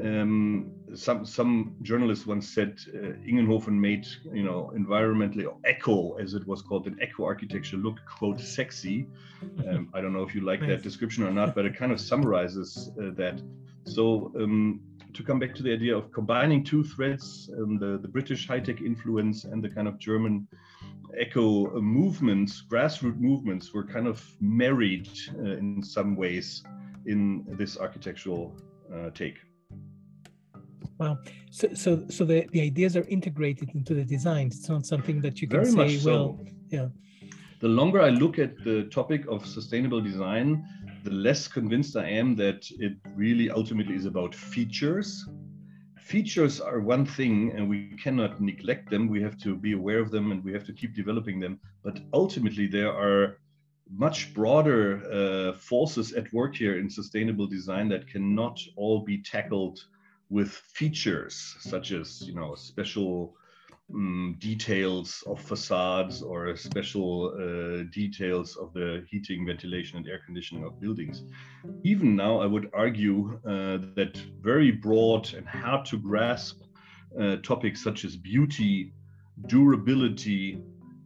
Um, 0.02 0.72
some 0.94 1.24
some 1.24 1.76
journalist 1.82 2.26
once 2.26 2.48
said 2.48 2.78
uh, 2.94 3.14
Ingenhoven 3.26 3.78
made 3.78 4.06
you 4.32 4.42
know 4.42 4.72
environmentally 4.74 5.46
or 5.46 5.56
eco 5.68 6.14
as 6.14 6.34
it 6.34 6.46
was 6.46 6.62
called 6.62 6.86
an 6.86 6.98
eco 7.02 7.24
architecture 7.24 7.76
look 7.76 7.98
quote 8.06 8.40
sexy. 8.40 9.06
Um, 9.68 9.90
I 9.92 10.00
don't 10.00 10.12
know 10.12 10.22
if 10.22 10.34
you 10.34 10.40
like 10.40 10.60
that 10.60 10.82
description 10.82 11.24
or 11.24 11.30
not, 11.30 11.54
but 11.54 11.66
it 11.66 11.76
kind 11.76 11.92
of 11.92 12.00
summarizes 12.00 12.90
uh, 12.98 13.10
that. 13.16 13.42
So 13.84 14.32
um, 14.36 14.80
to 15.14 15.22
come 15.22 15.38
back 15.38 15.54
to 15.56 15.62
the 15.62 15.72
idea 15.72 15.96
of 15.96 16.10
combining 16.12 16.64
two 16.64 16.84
threads, 16.84 17.50
um, 17.58 17.78
the 17.78 17.98
the 17.98 18.08
British 18.08 18.48
high 18.48 18.60
tech 18.60 18.80
influence 18.80 19.44
and 19.44 19.62
the 19.62 19.68
kind 19.68 19.86
of 19.86 19.98
German 19.98 20.48
eco 21.20 21.80
movements, 21.80 22.64
grassroots 22.68 23.18
movements, 23.18 23.72
were 23.72 23.84
kind 23.84 24.06
of 24.06 24.24
married 24.40 25.08
uh, 25.38 25.56
in 25.56 25.82
some 25.82 26.16
ways 26.16 26.62
in 27.06 27.44
this 27.58 27.78
architectural 27.78 28.56
uh, 28.94 29.10
take. 29.10 29.38
Wow. 30.98 31.18
So, 31.50 31.74
so, 31.74 32.04
so 32.08 32.24
the, 32.24 32.46
the 32.52 32.60
ideas 32.60 32.96
are 32.96 33.06
integrated 33.08 33.74
into 33.74 33.94
the 33.94 34.04
designs. 34.04 34.58
It's 34.58 34.68
not 34.68 34.86
something 34.86 35.20
that 35.22 35.40
you 35.42 35.48
can 35.48 35.64
Very 35.64 35.90
say, 35.90 35.98
so. 35.98 36.10
well, 36.10 36.46
yeah. 36.68 36.88
The 37.60 37.68
longer 37.68 38.00
I 38.00 38.10
look 38.10 38.38
at 38.38 38.62
the 38.64 38.84
topic 38.84 39.26
of 39.28 39.46
sustainable 39.46 40.00
design, 40.00 40.64
the 41.04 41.10
less 41.10 41.48
convinced 41.48 41.96
I 41.96 42.08
am 42.08 42.36
that 42.36 42.68
it 42.78 42.94
really 43.14 43.50
ultimately 43.50 43.94
is 43.94 44.06
about 44.06 44.34
features. 44.34 45.28
Features 46.12 46.60
are 46.60 46.78
one 46.78 47.06
thing 47.06 47.52
and 47.52 47.70
we 47.70 47.96
cannot 47.96 48.38
neglect 48.38 48.90
them. 48.90 49.08
We 49.08 49.22
have 49.22 49.38
to 49.38 49.56
be 49.56 49.72
aware 49.72 49.98
of 49.98 50.10
them 50.10 50.30
and 50.30 50.44
we 50.44 50.52
have 50.52 50.66
to 50.66 50.72
keep 50.74 50.94
developing 50.94 51.40
them. 51.40 51.58
But 51.82 52.00
ultimately, 52.12 52.66
there 52.66 52.92
are 52.92 53.38
much 53.90 54.34
broader 54.34 55.00
uh, 55.10 55.56
forces 55.56 56.12
at 56.12 56.30
work 56.30 56.54
here 56.54 56.78
in 56.78 56.90
sustainable 56.90 57.46
design 57.46 57.88
that 57.88 58.06
cannot 58.06 58.60
all 58.76 59.00
be 59.00 59.22
tackled 59.22 59.86
with 60.28 60.50
features 60.50 61.56
such 61.60 61.92
as 61.92 62.20
you 62.26 62.34
know 62.34 62.56
special 62.56 63.34
um, 63.94 64.36
details 64.38 65.22
of 65.26 65.40
facades 65.40 66.22
or 66.22 66.56
special 66.56 67.34
uh, 67.34 67.84
details 67.92 68.56
of 68.56 68.72
the 68.72 69.04
heating, 69.10 69.46
ventilation, 69.46 69.98
and 69.98 70.08
air 70.08 70.20
conditioning 70.24 70.64
of 70.64 70.80
buildings. 70.80 71.24
Even 71.84 72.16
now, 72.16 72.40
I 72.40 72.46
would 72.46 72.70
argue 72.72 73.38
uh, 73.46 73.78
that 73.96 74.16
very 74.40 74.70
broad 74.70 75.32
and 75.34 75.46
hard 75.46 75.84
to 75.86 75.98
grasp 75.98 76.62
uh, 77.20 77.36
topics 77.36 77.82
such 77.82 78.04
as 78.04 78.16
beauty, 78.16 78.92
durability, 79.46 80.58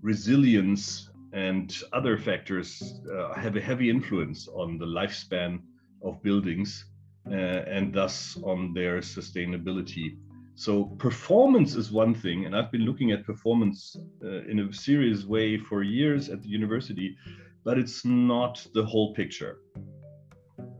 resilience, 0.02 1.10
and 1.32 1.76
other 1.92 2.16
factors 2.16 3.00
uh, 3.12 3.34
have 3.34 3.56
a 3.56 3.60
heavy 3.60 3.90
influence 3.90 4.48
on 4.48 4.78
the 4.78 4.86
lifespan 4.86 5.60
of 6.02 6.22
buildings 6.22 6.86
uh, 7.30 7.34
and 7.34 7.92
thus 7.92 8.38
on 8.44 8.72
their 8.72 9.00
sustainability. 9.00 10.16
So 10.56 10.84
performance 10.98 11.74
is 11.74 11.92
one 11.92 12.14
thing, 12.14 12.46
and 12.46 12.56
I've 12.56 12.72
been 12.72 12.86
looking 12.86 13.12
at 13.12 13.24
performance 13.24 13.96
uh, 14.24 14.42
in 14.50 14.58
a 14.60 14.72
serious 14.72 15.24
way 15.24 15.58
for 15.58 15.82
years 15.82 16.28
at 16.30 16.42
the 16.42 16.48
university, 16.48 17.16
but 17.62 17.78
it's 17.78 18.04
not 18.04 18.66
the 18.72 18.84
whole 18.84 19.14
picture. 19.14 19.58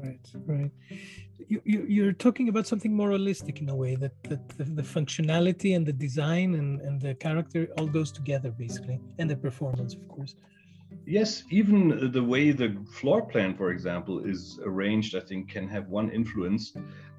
Right, 0.03 0.27
right. 0.47 0.71
You, 1.49 1.61
you, 1.65 1.87
you're 1.89 2.13
talking 2.13 2.49
about 2.49 2.67
something 2.67 2.95
more 2.95 3.11
holistic 3.11 3.61
in 3.61 3.69
a 3.69 3.77
way 3.77 3.97
that, 3.97 4.15
that 4.25 4.49
the, 4.57 4.65
the 4.65 4.83
functionality 4.83 5.77
and 5.77 5.85
the 5.85 5.93
design 5.93 6.55
and, 6.55 6.81
and 6.81 7.01
the 7.01 7.15
character 7.15 7.69
all 7.77 7.87
goes 7.87 8.11
together 8.11 8.51
basically, 8.51 8.99
and 9.19 9.29
the 9.29 9.37
performance, 9.37 9.95
of 9.95 10.09
course 10.09 10.35
yes, 11.07 11.45
even 11.51 12.11
the 12.13 12.23
way 12.23 12.51
the 12.51 12.77
floor 12.93 13.23
plan, 13.23 13.57
for 13.57 13.71
example, 13.71 14.25
is 14.25 14.59
arranged, 14.65 15.15
I 15.15 15.21
think, 15.21 15.49
can 15.49 15.69
have 15.69 15.89
one 15.89 16.11
influence. 16.11 16.73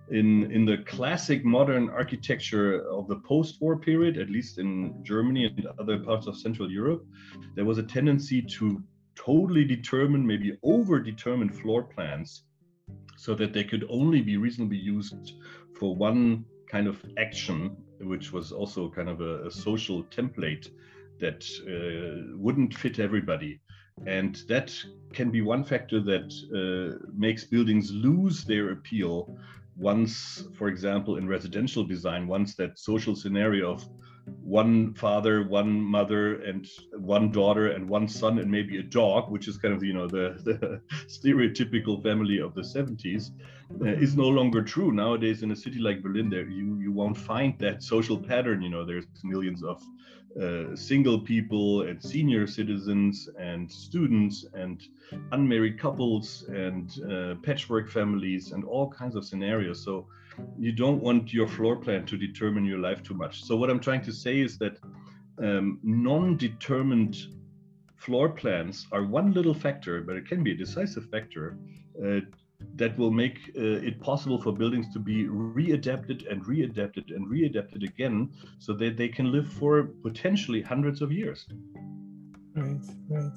In, 0.10 0.50
in 0.52 0.66
the 0.66 0.78
classic 0.80 1.44
modern 1.44 1.90
architecture 1.90 2.90
of 2.90 3.08
the 3.08 3.18
post 3.18 3.60
war 3.60 3.78
period, 3.78 4.18
at 4.18 4.30
least 4.30 4.58
in 4.58 5.04
Germany 5.04 5.46
and 5.46 5.68
other 5.80 6.00
parts 6.00 6.28
of 6.28 6.38
Central 6.38 6.72
Europe, 6.72 7.06
there 7.56 7.66
was 7.66 7.78
a 7.78 7.84
tendency 7.84 8.42
to 8.42 8.82
totally 9.16 9.66
determine, 9.66 10.26
maybe 10.26 10.58
over 10.64 11.00
determine 11.00 11.50
floor 11.50 11.84
plans 11.84 12.44
so 13.18 13.36
that 13.36 13.52
they 13.52 13.64
could 13.64 13.86
only 13.90 14.22
be 14.22 14.38
reasonably 14.38 14.78
used 14.78 15.34
for 15.78 15.96
one 15.96 16.46
kind 16.70 16.88
of 16.88 17.04
action, 17.18 17.76
which 18.00 18.32
was 18.32 18.52
also 18.52 18.90
kind 18.90 19.10
of 19.10 19.22
a, 19.22 19.48
a 19.48 19.52
social 19.52 20.04
template 20.06 20.70
that 21.20 21.44
uh, 21.68 22.38
wouldn't 22.38 22.74
fit 22.74 23.00
everybody. 23.00 23.60
And 24.06 24.36
that 24.48 24.72
can 25.12 25.32
be 25.32 25.42
one 25.42 25.64
factor 25.64 26.00
that 26.02 26.32
uh, 26.54 27.04
makes 27.16 27.44
buildings 27.44 27.92
lose 27.92 28.44
their 28.44 28.72
appeal 28.72 29.38
once, 29.78 30.44
for 30.58 30.68
example, 30.68 31.18
in 31.18 31.28
residential 31.28 31.84
design, 31.84 32.28
once 32.28 32.56
that 32.56 32.80
social 32.80 33.16
scenario 33.16 33.72
of 33.74 33.86
one 34.42 34.94
father, 34.96 35.48
one 35.48 35.80
mother, 35.80 36.42
and 36.42 36.68
one 36.98 37.32
daughter, 37.32 37.68
and 37.68 37.88
one 37.88 38.08
son, 38.08 38.40
and 38.40 38.52
maybe 38.52 38.78
a 38.78 38.84
dog, 38.84 39.32
which 39.32 39.48
is 39.48 39.58
kind 39.58 39.74
of 39.74 39.84
you 39.84 39.94
know 39.94 40.08
the, 40.08 40.36
the 40.44 40.82
stereotypical 41.08 42.02
family 42.04 42.40
of 42.40 42.54
the 42.54 42.62
70s, 42.62 43.32
uh, 43.82 43.86
is 43.86 44.18
no 44.18 44.28
longer 44.28 44.62
true 44.62 44.92
nowadays. 44.92 45.44
In 45.44 45.52
a 45.52 45.56
city 45.56 45.80
like 45.80 46.02
Berlin, 46.02 46.30
there 46.30 46.48
you 46.50 46.80
you 46.80 46.92
won't 46.92 47.18
find 47.18 47.58
that 47.60 47.84
social 47.84 48.18
pattern. 48.18 48.62
You 48.62 48.70
know, 48.70 48.86
there's 48.86 49.06
millions 49.24 49.64
of 49.64 49.82
uh, 50.42 50.76
single 50.76 51.20
people 51.20 51.82
and 51.82 52.02
senior 52.02 52.46
citizens 52.46 53.30
and 53.40 53.72
students 53.72 54.46
and 54.54 54.88
unmarried 55.32 55.80
couples 55.80 56.46
and 56.50 57.00
uh, 57.12 57.36
patchwork 57.42 57.90
families 57.90 58.52
and 58.52 58.64
all 58.64 58.90
kinds 58.90 59.16
of 59.16 59.26
scenarios. 59.26 59.84
So 59.84 60.08
you 60.60 60.72
don't 60.72 61.02
want 61.02 61.34
your 61.34 61.48
floor 61.48 61.76
plan 61.76 62.06
to 62.06 62.18
determine 62.18 62.66
your 62.66 62.78
life 62.80 63.02
too 63.02 63.16
much. 63.16 63.44
So 63.44 63.56
what 63.56 63.70
I'm 63.70 63.80
trying 63.80 64.04
to 64.04 64.12
say 64.12 64.40
is 64.40 64.58
that 64.60 64.78
um, 65.40 65.80
non-determined 65.84 67.18
floor 67.96 68.30
plans 68.30 68.88
are 68.92 69.04
one 69.04 69.34
little 69.34 69.54
factor, 69.54 70.02
but 70.02 70.16
it 70.16 70.28
can 70.28 70.44
be 70.44 70.52
a 70.52 70.56
decisive 70.56 71.10
factor 71.10 71.58
uh, 72.04 72.20
that 72.76 72.98
will 72.98 73.12
make 73.12 73.38
uh, 73.58 73.88
it 73.88 74.00
possible 74.00 74.42
for 74.42 74.52
buildings 74.52 74.92
to 74.94 75.00
be 75.00 75.26
readapted 75.26 76.30
and 76.32 76.44
readapted 76.46 77.16
and 77.16 77.28
readapted 77.28 77.84
again 77.88 78.30
so 78.60 78.74
that 78.74 78.98
they 78.98 79.08
can 79.08 79.32
live 79.32 79.52
for 79.52 79.84
potentially 80.04 80.62
hundreds 80.62 81.02
of 81.02 81.12
years. 81.12 81.48
Right, 82.56 82.82
right. 83.10 83.32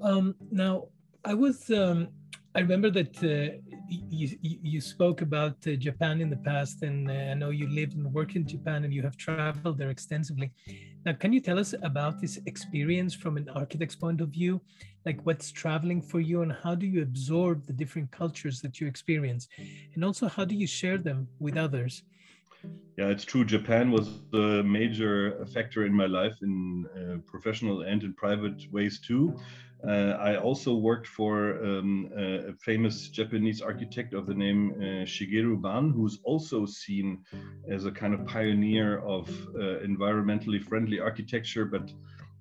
Um, 0.00 0.34
now, 0.50 0.88
I 1.24 1.34
was, 1.34 1.70
um, 1.70 2.08
I 2.54 2.60
remember 2.60 2.90
that 2.90 3.16
uh, 3.22 3.58
you, 3.88 4.36
you 4.40 4.80
spoke 4.80 5.20
about 5.22 5.56
uh, 5.66 5.76
Japan 5.76 6.20
in 6.20 6.30
the 6.30 6.36
past, 6.36 6.82
and 6.82 7.10
uh, 7.10 7.14
I 7.14 7.34
know 7.34 7.50
you 7.50 7.68
lived 7.68 7.94
and 7.94 8.12
worked 8.12 8.36
in 8.36 8.46
Japan 8.46 8.84
and 8.84 8.92
you 8.92 9.02
have 9.02 9.16
traveled 9.16 9.78
there 9.78 9.90
extensively. 9.90 10.52
Now, 11.04 11.12
can 11.12 11.32
you 11.32 11.40
tell 11.40 11.58
us 11.58 11.74
about 11.82 12.20
this 12.20 12.38
experience 12.46 13.14
from 13.14 13.36
an 13.36 13.48
architect's 13.54 13.96
point 13.96 14.20
of 14.20 14.30
view? 14.30 14.60
Like 15.04 15.20
what's 15.24 15.52
traveling 15.52 16.00
for 16.00 16.20
you 16.20 16.42
and 16.42 16.52
how 16.52 16.74
do 16.74 16.86
you 16.86 17.02
absorb 17.02 17.66
the 17.66 17.74
different 17.74 18.10
cultures 18.10 18.60
that 18.62 18.80
you 18.80 18.86
experience? 18.86 19.48
And 19.94 20.04
also, 20.04 20.28
how 20.28 20.44
do 20.44 20.54
you 20.54 20.66
share 20.66 20.96
them 20.96 21.28
with 21.38 21.56
others? 21.56 22.02
Yeah, 22.96 23.08
it's 23.08 23.24
true. 23.24 23.44
Japan 23.44 23.90
was 23.90 24.08
a 24.32 24.62
major 24.62 25.44
factor 25.52 25.84
in 25.84 25.92
my 25.92 26.06
life 26.06 26.36
in 26.42 26.86
uh, 26.96 27.18
professional 27.26 27.82
and 27.82 28.02
in 28.02 28.14
private 28.14 28.62
ways 28.70 29.00
too. 29.00 29.36
Uh, 29.86 30.16
I 30.18 30.36
also 30.36 30.74
worked 30.74 31.06
for 31.06 31.62
um, 31.62 32.10
a 32.16 32.52
famous 32.54 33.08
Japanese 33.08 33.60
architect 33.60 34.14
of 34.14 34.26
the 34.26 34.34
name 34.34 34.72
uh, 34.76 34.84
Shigeru 35.04 35.60
Ban, 35.60 35.90
who's 35.90 36.20
also 36.24 36.64
seen 36.64 37.24
as 37.68 37.84
a 37.84 37.90
kind 37.90 38.14
of 38.14 38.24
pioneer 38.26 39.00
of 39.00 39.28
uh, 39.54 39.84
environmentally 39.84 40.62
friendly 40.62 41.00
architecture, 41.00 41.66
but 41.66 41.92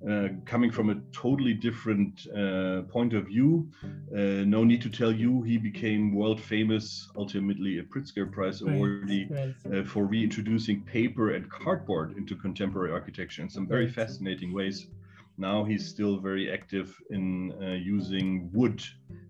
uh, 0.09 0.27
coming 0.43 0.69
from 0.69 0.89
a 0.89 0.95
totally 1.13 1.53
different 1.53 2.27
uh, 2.35 2.81
point 2.89 3.13
of 3.13 3.27
view. 3.27 3.69
Uh, 4.13 4.43
no 4.45 4.63
need 4.63 4.81
to 4.81 4.89
tell 4.89 5.11
you, 5.11 5.41
he 5.43 5.57
became 5.57 6.13
world 6.13 6.41
famous, 6.41 7.09
ultimately 7.15 7.79
a 7.79 7.83
Pritzker 7.83 8.29
Prize 8.29 8.61
awardee, 8.61 9.55
right. 9.65 9.87
for 9.87 10.03
reintroducing 10.05 10.81
paper 10.81 11.35
and 11.35 11.49
cardboard 11.49 12.17
into 12.17 12.35
contemporary 12.35 12.91
architecture 12.91 13.41
in 13.41 13.49
some 13.49 13.65
very 13.65 13.89
fascinating 13.89 14.51
ways. 14.53 14.87
Now 15.37 15.63
he's 15.63 15.87
still 15.87 16.17
very 16.19 16.51
active 16.51 16.95
in 17.09 17.53
uh, 17.61 17.71
using 17.71 18.49
wood 18.53 18.83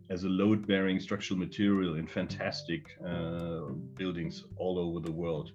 as 0.10 0.24
a 0.26 0.30
load 0.30 0.68
bearing 0.68 1.00
structural 1.00 1.40
material 1.40 1.96
in 1.96 2.08
fantastic 2.08 2.86
uh, 3.08 3.62
buildings 3.96 4.44
all 4.58 4.78
over 4.78 5.00
the 5.00 5.12
world. 5.12 5.52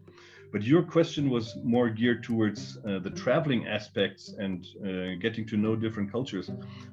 But 0.51 0.63
your 0.63 0.83
question 0.83 1.29
was 1.29 1.57
more 1.63 1.91
geared 1.91 2.25
towards 2.25 2.79
uh, 2.79 3.01
the 3.01 3.11
traveling 3.11 3.67
aspects 3.67 4.35
and 4.39 4.67
uh, 4.83 5.21
getting 5.21 5.47
to 5.49 5.59
know 5.59 5.77
different 5.77 6.11
cultures. 6.11 6.51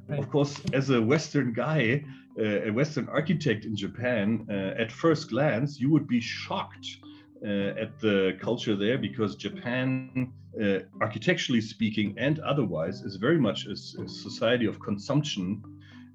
Right. 0.09 0.19
Of 0.19 0.29
course, 0.29 0.62
as 0.74 0.89
a 0.89 1.01
Western 1.01 1.53
guy, 1.53 2.03
uh, 2.38 2.63
a 2.65 2.71
Western 2.71 3.07
architect 3.07 3.63
in 3.63 3.75
Japan, 3.75 4.45
uh, 4.50 4.81
at 4.81 4.91
first 4.91 5.29
glance, 5.29 5.79
you 5.79 5.89
would 5.89 6.07
be 6.07 6.19
shocked 6.19 6.97
at 7.45 7.99
the 7.99 8.37
culture 8.41 8.75
there 8.75 8.97
because 8.97 9.35
Japan, 9.35 10.31
uh, 10.61 10.79
architecturally 11.01 11.61
speaking 11.61 12.15
and 12.17 12.39
otherwise, 12.39 13.01
is 13.01 13.17
very 13.17 13.39
much 13.39 13.67
a, 13.67 13.73
a, 13.73 14.07
society 14.07 14.65
of 14.65 14.79
consumption. 14.79 15.61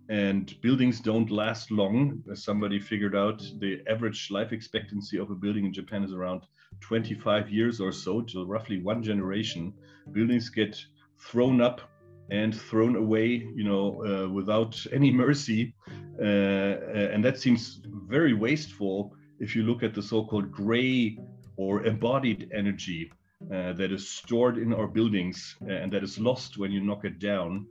And 0.09 0.61
buildings 0.61 1.01
don't 1.01 1.31
last 1.31 1.71
long. 1.71 2.23
As 2.33 2.43
somebody 2.43 2.81
figured 2.81 3.15
out, 3.15 3.39
the 3.61 3.81
average 3.89 4.29
life 4.31 4.53
expectancy 4.53 5.19
of 5.19 5.31
a 5.31 5.37
building 5.37 5.67
in 5.67 5.73
Japan 5.73 6.03
is 6.03 6.13
around 6.13 6.43
25 6.81 7.49
years 7.51 7.81
or 7.81 7.93
so, 7.93 8.25
so 8.27 8.45
roughly 8.45 8.83
one 8.83 9.03
generation. 9.03 9.73
Buildings 10.13 10.49
get 10.49 10.77
thrown 11.19 11.61
up 11.61 11.81
and 12.31 12.55
thrown 12.55 12.97
away, 12.97 13.47
you 13.55 13.65
know, 13.65 14.05
uh, 14.05 14.29
without 14.29 14.85
any 14.93 15.11
mercy. 15.11 15.75
Uh, 16.21 16.25
uh, 16.25 17.11
and 17.13 17.25
that 17.25 17.39
seems 17.39 17.81
very 18.09 18.35
wasteful 18.35 19.15
if 19.41 19.57
you 19.57 19.63
look 19.63 19.83
at 19.83 19.95
the 19.95 20.03
so-called 20.03 20.53
gray 20.53 21.19
or 21.57 21.85
embodied 21.85 22.51
energy 22.55 23.11
uh, 23.53 23.73
that 23.73 23.91
is 23.91 24.07
stored 24.07 24.59
in 24.59 24.73
our 24.75 24.87
buildings 24.87 25.57
uh, 25.63 25.73
and 25.73 25.91
that 25.91 26.05
is 26.05 26.19
lost 26.19 26.59
when 26.59 26.71
you 26.71 26.81
knock 26.81 27.05
it 27.07 27.19
down. 27.19 27.67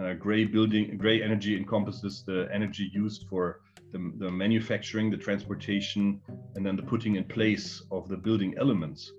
Uh, 0.00 0.12
gray 0.14 0.44
building, 0.44 0.96
gray 0.96 1.20
energy 1.20 1.56
encompasses 1.56 2.22
the 2.24 2.48
energy 2.52 2.88
used 2.94 3.26
for 3.28 3.60
the, 3.90 4.12
the, 4.18 4.30
manufacturing, 4.30 5.10
the 5.10 5.16
transportation, 5.16 6.20
and 6.54 6.64
then 6.64 6.76
the 6.76 6.82
putting 6.82 7.16
in 7.16 7.24
place 7.24 7.82
of 7.90 8.08
the 8.08 8.16
building 8.16 8.54
elements. 8.58 9.12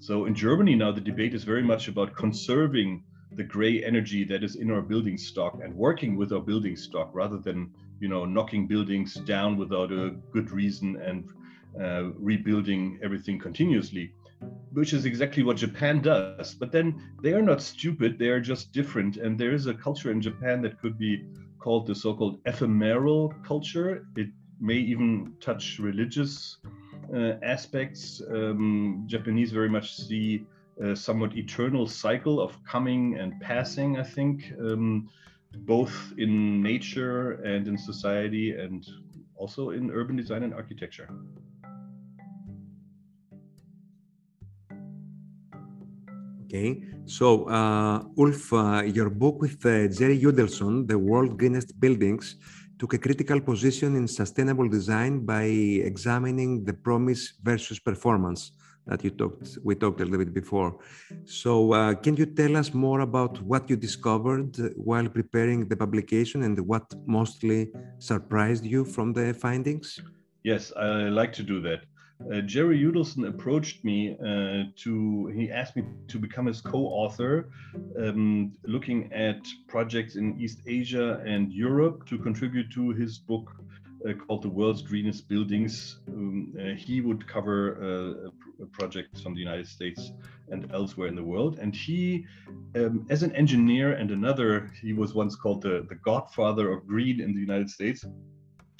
So 0.00 0.24
in 0.24 0.34
Germany 0.34 0.74
now, 0.74 0.90
the 0.90 1.00
debate 1.00 1.34
is 1.34 1.44
very 1.44 1.62
much 1.62 1.86
about 1.86 2.16
conserving 2.16 3.04
the 3.36 3.44
gray 3.44 3.84
energy 3.84 4.24
that 4.24 4.42
is 4.42 4.56
in 4.56 4.70
our 4.70 4.82
building 4.82 5.16
stock 5.16 5.60
and 5.62 5.74
working 5.74 6.16
with 6.16 6.32
our 6.32 6.40
building 6.40 6.76
stock 6.76 7.10
rather 7.12 7.38
than 7.38 7.72
you 8.00 8.08
know 8.08 8.24
knocking 8.24 8.66
buildings 8.66 9.14
down 9.14 9.56
without 9.56 9.90
a 9.92 10.10
good 10.32 10.50
reason 10.50 10.96
and 10.96 11.28
uh, 11.80 12.10
rebuilding 12.18 12.98
everything 13.02 13.38
continuously 13.38 14.12
which 14.72 14.92
is 14.92 15.04
exactly 15.04 15.42
what 15.42 15.56
japan 15.56 16.00
does. 16.00 16.54
But 16.54 16.72
then 16.72 17.00
they 17.22 17.32
are 17.32 17.42
not 17.42 17.62
stupid 17.62 18.18
they 18.18 18.28
are 18.28 18.40
just 18.40 18.72
different. 18.72 19.16
And 19.16 19.38
there 19.38 19.52
is 19.52 19.66
a 19.66 19.74
culture 19.74 20.10
in 20.10 20.20
japan 20.20 20.62
that 20.62 20.80
could 20.80 20.98
be 20.98 21.24
called 21.58 21.86
the 21.86 21.94
so-called 21.94 22.40
ephemeral 22.44 23.32
culture. 23.46 24.06
It 24.16 24.28
may 24.60 24.76
even 24.76 25.34
touch 25.40 25.78
religious 25.78 26.58
uh, 27.14 27.34
aspects. 27.42 28.20
Um, 28.30 29.04
japanese 29.06 29.52
very 29.52 29.68
much 29.68 29.94
see 29.94 30.46
a 30.82 30.96
somewhat 30.96 31.36
eternal 31.36 31.86
cycle 31.86 32.40
of 32.40 32.58
coming 32.64 33.16
and 33.18 33.40
passing, 33.40 33.96
I 33.96 34.02
think, 34.02 34.52
um, 34.58 35.08
both 35.58 36.12
in 36.18 36.60
nature 36.60 37.32
and 37.44 37.68
in 37.68 37.78
society 37.78 38.56
and 38.56 38.84
also 39.36 39.70
in 39.70 39.92
urban 39.92 40.16
design 40.16 40.42
and 40.42 40.52
architecture. 40.52 41.08
Okay, 46.54 46.84
so 47.04 47.48
uh, 47.48 48.04
Ulf, 48.16 48.52
uh, 48.52 48.82
your 48.86 49.10
book 49.10 49.40
with 49.40 49.58
uh, 49.66 49.88
Jerry 49.88 50.16
Yudelson, 50.20 50.86
The 50.86 50.96
World 50.96 51.36
Greenest 51.36 51.80
Buildings, 51.80 52.36
took 52.78 52.94
a 52.94 52.98
critical 52.98 53.40
position 53.40 53.96
in 53.96 54.06
sustainable 54.06 54.68
design 54.68 55.24
by 55.26 55.46
examining 55.90 56.64
the 56.64 56.72
promise 56.72 57.32
versus 57.42 57.80
performance 57.80 58.52
that 58.86 59.02
you 59.02 59.10
talked 59.10 59.58
we 59.64 59.74
talked 59.74 60.00
a 60.00 60.04
little 60.04 60.24
bit 60.24 60.32
before. 60.32 60.78
So 61.24 61.72
uh, 61.72 61.94
can 61.94 62.14
you 62.14 62.26
tell 62.26 62.56
us 62.56 62.72
more 62.72 63.00
about 63.00 63.42
what 63.42 63.68
you 63.68 63.74
discovered 63.74 64.54
while 64.76 65.08
preparing 65.08 65.66
the 65.66 65.76
publication 65.76 66.44
and 66.44 66.56
what 66.68 66.84
mostly 67.04 67.72
surprised 67.98 68.64
you 68.64 68.84
from 68.84 69.12
the 69.12 69.34
findings? 69.34 69.98
Yes 70.44 70.72
i 70.76 71.08
like 71.20 71.32
to 71.32 71.42
do 71.42 71.60
that 71.62 71.80
uh, 72.32 72.40
Jerry 72.40 72.78
Yudelson 72.80 73.28
approached 73.28 73.84
me 73.84 74.16
uh, 74.20 74.64
to, 74.76 75.26
he 75.34 75.50
asked 75.50 75.76
me 75.76 75.84
to 76.08 76.18
become 76.18 76.46
his 76.46 76.60
co 76.60 76.78
author, 76.78 77.50
um, 77.98 78.52
looking 78.64 79.12
at 79.12 79.40
projects 79.68 80.16
in 80.16 80.40
East 80.40 80.60
Asia 80.66 81.22
and 81.26 81.52
Europe 81.52 82.06
to 82.06 82.18
contribute 82.18 82.70
to 82.72 82.90
his 82.90 83.18
book 83.18 83.50
uh, 84.08 84.12
called 84.12 84.42
The 84.42 84.48
World's 84.48 84.82
Greenest 84.82 85.28
Buildings. 85.28 86.00
Um, 86.08 86.54
uh, 86.58 86.74
he 86.74 87.00
would 87.00 87.26
cover 87.26 88.28
uh, 88.28 88.64
projects 88.72 89.20
from 89.20 89.34
the 89.34 89.40
United 89.40 89.66
States 89.66 90.12
and 90.50 90.70
elsewhere 90.72 91.08
in 91.08 91.16
the 91.16 91.22
world. 91.22 91.58
And 91.58 91.74
he, 91.74 92.26
um, 92.76 93.06
as 93.10 93.22
an 93.22 93.34
engineer 93.34 93.94
and 93.94 94.10
another, 94.10 94.70
he 94.80 94.92
was 94.92 95.14
once 95.14 95.36
called 95.36 95.62
the, 95.62 95.86
the 95.88 95.96
godfather 95.96 96.70
of 96.70 96.86
green 96.86 97.20
in 97.20 97.34
the 97.34 97.40
United 97.40 97.70
States. 97.70 98.04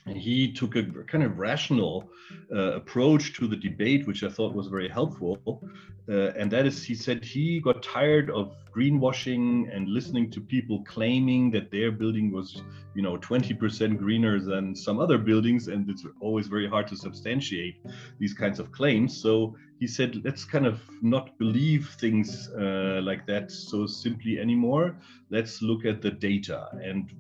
He 0.07 0.53
took 0.53 0.77
a 0.77 0.83
kind 0.83 1.25
of 1.25 1.39
rational 1.39 2.11
uh, 2.53 2.75
approach 2.75 3.33
to 3.35 3.47
the 3.47 3.57
debate, 3.57 4.07
which 4.07 4.23
I 4.23 4.29
thought 4.29 4.55
was 4.55 4.67
very 4.69 4.89
helpful. 4.89 5.63
Uh, 6.09 6.33
and 6.39 6.51
that 6.51 6.67
is, 6.67 6.85
he 6.85 6.95
said 6.95 7.25
he 7.25 7.61
got 7.61 7.83
tired 7.83 8.31
of 8.31 8.55
greenwashing 8.75 9.75
and 9.75 9.89
listening 9.89 10.31
to 10.31 10.41
people 10.41 10.83
claiming 10.85 11.51
that 11.53 11.71
their 11.71 11.93
building 11.93 12.33
was, 12.33 12.63
you 12.95 13.03
know, 13.03 13.17
20% 13.19 13.99
greener 13.99 14.41
than 14.41 14.75
some 14.75 14.99
other 14.99 15.19
buildings. 15.19 15.69
And 15.69 15.89
it's 15.89 16.05
always 16.21 16.49
very 16.49 16.69
hard 16.69 16.89
to 16.89 16.97
substantiate 16.97 17.77
these 18.19 18.35
kinds 18.35 18.59
of 18.59 18.73
claims. 18.73 19.17
So 19.21 19.57
he 19.81 19.87
said, 19.87 20.25
let's 20.25 20.45
kind 20.45 20.67
of 20.67 20.81
not 21.03 21.37
believe 21.39 21.95
things 22.01 22.49
uh, 22.59 23.01
like 23.03 23.27
that 23.27 23.51
so 23.51 23.87
simply 23.87 24.39
anymore. 24.39 24.97
Let's 25.31 25.63
look 25.63 25.85
at 25.85 26.01
the 26.01 26.11
data. 26.11 26.69
And 26.83 27.11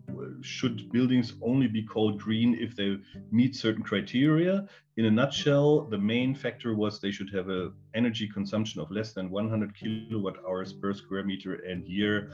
should 0.40 0.90
buildings 0.90 1.35
only 1.43 1.67
be 1.67 1.83
called 1.83 2.21
green 2.21 2.57
if 2.61 2.75
they 2.75 2.97
meet 3.31 3.55
certain 3.55 3.83
criteria? 3.83 4.67
In 4.97 5.07
a 5.07 5.11
nutshell, 5.11 5.87
the 5.87 5.99
main 5.99 6.35
factor 6.35 6.75
was 6.75 7.01
they 7.01 7.11
should 7.11 7.31
have 7.35 7.49
a 7.51 7.73
energy 7.95 8.29
consumption 8.29 8.81
of 8.81 8.90
less 8.93 9.12
than 9.12 9.29
100 9.29 9.75
kilowatt 9.75 10.37
hours 10.47 10.73
per 10.73 10.95
square 10.95 11.25
meter 11.25 11.44
and 11.53 11.87
year 11.87 12.31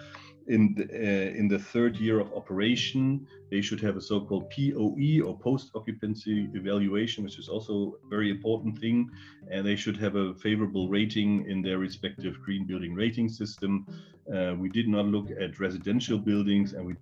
in 0.46 0.74
the, 0.74 0.84
uh, 0.84 1.38
in 1.38 1.48
the 1.48 1.58
third 1.58 1.96
year 1.96 2.18
of 2.18 2.32
operation, 2.32 3.26
they 3.50 3.60
should 3.60 3.80
have 3.80 3.96
a 3.96 4.00
so-called 4.00 4.50
POE 4.50 5.20
or 5.24 5.38
post-occupancy 5.38 6.48
evaluation, 6.54 7.22
which 7.24 7.38
is 7.38 7.48
also 7.48 7.94
a 8.04 8.08
very 8.08 8.30
important 8.30 8.78
thing, 8.78 9.08
and 9.50 9.66
they 9.66 9.76
should 9.76 9.96
have 9.96 10.16
a 10.16 10.34
favorable 10.34 10.88
rating 10.88 11.46
in 11.46 11.62
their 11.62 11.78
respective 11.78 12.40
green 12.42 12.66
building 12.66 12.94
rating 12.94 13.28
system. 13.28 13.86
Uh, 14.34 14.54
we 14.58 14.68
did 14.68 14.88
not 14.88 15.06
look 15.06 15.30
at 15.30 15.60
residential 15.60 16.18
buildings, 16.18 16.72
and 16.72 16.84
we 16.84 16.94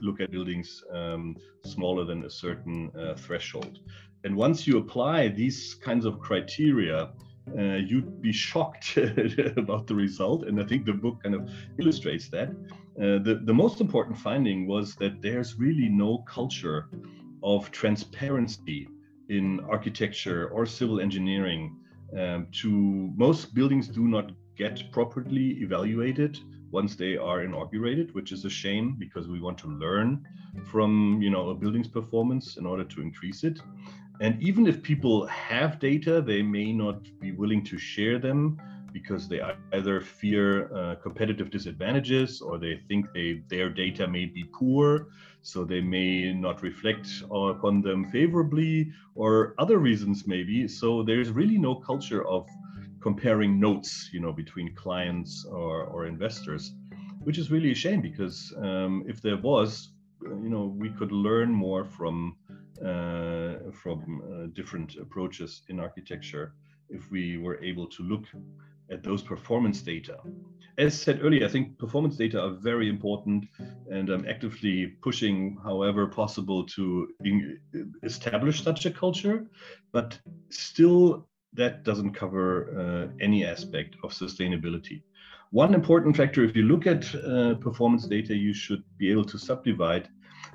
look 0.00 0.20
at 0.20 0.30
buildings 0.30 0.84
um, 0.92 1.36
smaller 1.64 2.04
than 2.04 2.24
a 2.24 2.30
certain 2.30 2.90
uh, 2.96 3.14
threshold. 3.14 3.80
And 4.24 4.36
once 4.36 4.66
you 4.66 4.78
apply 4.78 5.28
these 5.28 5.74
kinds 5.74 6.04
of 6.04 6.20
criteria, 6.20 7.10
uh, 7.56 7.76
you'd 7.76 8.20
be 8.20 8.32
shocked 8.32 8.96
about 9.56 9.86
the 9.86 9.94
result. 9.94 10.44
And 10.44 10.60
I 10.60 10.64
think 10.64 10.84
the 10.84 10.92
book 10.92 11.22
kind 11.22 11.34
of 11.34 11.50
illustrates 11.78 12.28
that. 12.30 12.48
Uh, 12.98 13.18
the, 13.22 13.40
the 13.44 13.54
most 13.54 13.80
important 13.80 14.18
finding 14.18 14.66
was 14.66 14.94
that 14.96 15.22
there's 15.22 15.58
really 15.58 15.88
no 15.88 16.18
culture 16.26 16.88
of 17.42 17.70
transparency 17.70 18.88
in 19.28 19.60
architecture 19.60 20.48
or 20.48 20.66
civil 20.66 21.00
engineering. 21.00 21.76
Um, 22.16 22.48
to 22.62 23.12
most 23.16 23.54
buildings 23.54 23.88
do 23.88 24.06
not 24.08 24.32
get 24.56 24.90
properly 24.92 25.58
evaluated 25.60 26.38
once 26.70 26.96
they 26.96 27.16
are 27.16 27.42
inaugurated, 27.42 28.14
which 28.14 28.32
is 28.32 28.44
a 28.44 28.50
shame 28.50 28.96
because 28.98 29.28
we 29.28 29.40
want 29.40 29.58
to 29.58 29.68
learn 29.68 30.26
from 30.64 31.20
you 31.22 31.30
know 31.30 31.50
a 31.50 31.54
building's 31.54 31.88
performance 31.88 32.56
in 32.56 32.66
order 32.66 32.84
to 32.84 33.00
increase 33.00 33.44
it. 33.44 33.60
And 34.20 34.42
even 34.42 34.66
if 34.66 34.82
people 34.82 35.26
have 35.26 35.78
data, 35.78 36.22
they 36.22 36.42
may 36.42 36.72
not 36.72 37.02
be 37.20 37.32
willing 37.32 37.64
to 37.64 37.78
share 37.78 38.18
them 38.18 38.58
because 38.92 39.28
they 39.28 39.42
either 39.74 40.00
fear 40.00 40.74
uh, 40.74 40.94
competitive 40.96 41.50
disadvantages 41.50 42.40
or 42.40 42.58
they 42.58 42.80
think 42.88 43.06
they, 43.12 43.42
their 43.48 43.68
data 43.68 44.08
may 44.08 44.24
be 44.24 44.44
poor, 44.54 45.08
so 45.42 45.64
they 45.64 45.82
may 45.82 46.32
not 46.32 46.62
reflect 46.62 47.06
upon 47.24 47.82
them 47.82 48.08
favorably, 48.10 48.90
or 49.14 49.54
other 49.58 49.78
reasons 49.78 50.26
maybe. 50.26 50.66
So 50.66 51.02
there's 51.02 51.30
really 51.30 51.58
no 51.58 51.74
culture 51.74 52.26
of 52.26 52.48
comparing 53.02 53.60
notes, 53.60 54.08
you 54.12 54.20
know, 54.20 54.32
between 54.32 54.74
clients 54.74 55.44
or, 55.44 55.84
or 55.84 56.06
investors, 56.06 56.72
which 57.22 57.36
is 57.36 57.50
really 57.50 57.72
a 57.72 57.74
shame 57.74 58.00
because 58.00 58.54
um, 58.62 59.04
if 59.06 59.20
there 59.20 59.36
was, 59.36 59.90
you 60.22 60.48
know, 60.48 60.74
we 60.78 60.88
could 60.90 61.12
learn 61.12 61.52
more 61.52 61.84
from 61.84 62.34
uh, 62.45 62.45
from 62.78 64.22
uh, 64.22 64.46
different 64.54 64.96
approaches 64.96 65.62
in 65.68 65.80
architecture 65.80 66.54
if 66.88 67.10
we 67.10 67.36
were 67.36 67.62
able 67.62 67.86
to 67.86 68.02
look 68.02 68.24
at 68.90 69.02
those 69.02 69.22
performance 69.22 69.80
data. 69.82 70.18
As 70.78 71.00
said 71.00 71.20
earlier, 71.22 71.46
I 71.46 71.48
think 71.48 71.78
performance 71.78 72.16
data 72.16 72.40
are 72.40 72.50
very 72.50 72.88
important, 72.88 73.46
and 73.90 74.10
I'm 74.10 74.26
actively 74.28 74.88
pushing, 75.02 75.58
however 75.64 76.06
possible, 76.06 76.64
to 76.66 77.08
establish 78.02 78.62
such 78.62 78.86
a 78.86 78.90
culture. 78.90 79.46
But 79.92 80.18
still, 80.50 81.26
that 81.54 81.82
doesn't 81.82 82.12
cover 82.12 82.48
uh, 82.78 83.16
any 83.20 83.44
aspect 83.44 83.96
of 84.04 84.12
sustainability. 84.12 85.02
One 85.50 85.74
important 85.74 86.16
factor, 86.16 86.44
if 86.44 86.54
you 86.54 86.64
look 86.64 86.86
at 86.86 87.14
uh, 87.14 87.54
performance 87.54 88.06
data, 88.06 88.34
you 88.34 88.52
should 88.52 88.82
be 88.98 89.10
able 89.10 89.24
to 89.24 89.38
subdivide 89.38 90.08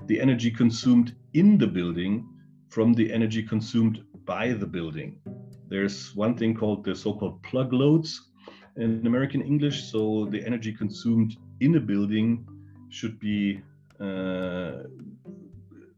the 0.06 0.20
energy 0.20 0.52
consumed 0.52 1.16
in 1.34 1.58
the 1.58 1.68
building 1.68 2.28
from 2.70 2.94
the 2.94 3.12
energy 3.12 3.44
consumed 3.44 4.04
by 4.26 4.54
the 4.54 4.66
building. 4.66 5.20
there's 5.70 6.14
one 6.16 6.36
thing 6.36 6.54
called 6.54 6.84
the 6.84 6.94
so-called 6.94 7.42
plug 7.44 7.72
loads 7.72 8.10
in 8.76 9.08
American 9.08 9.42
English. 9.42 9.78
So 9.92 10.26
the 10.26 10.46
energy 10.46 10.74
consumed 10.74 11.38
in 11.60 11.76
a 11.76 11.80
building 11.80 12.46
should 12.90 13.18
be 13.20 13.62
uh, 14.00 14.84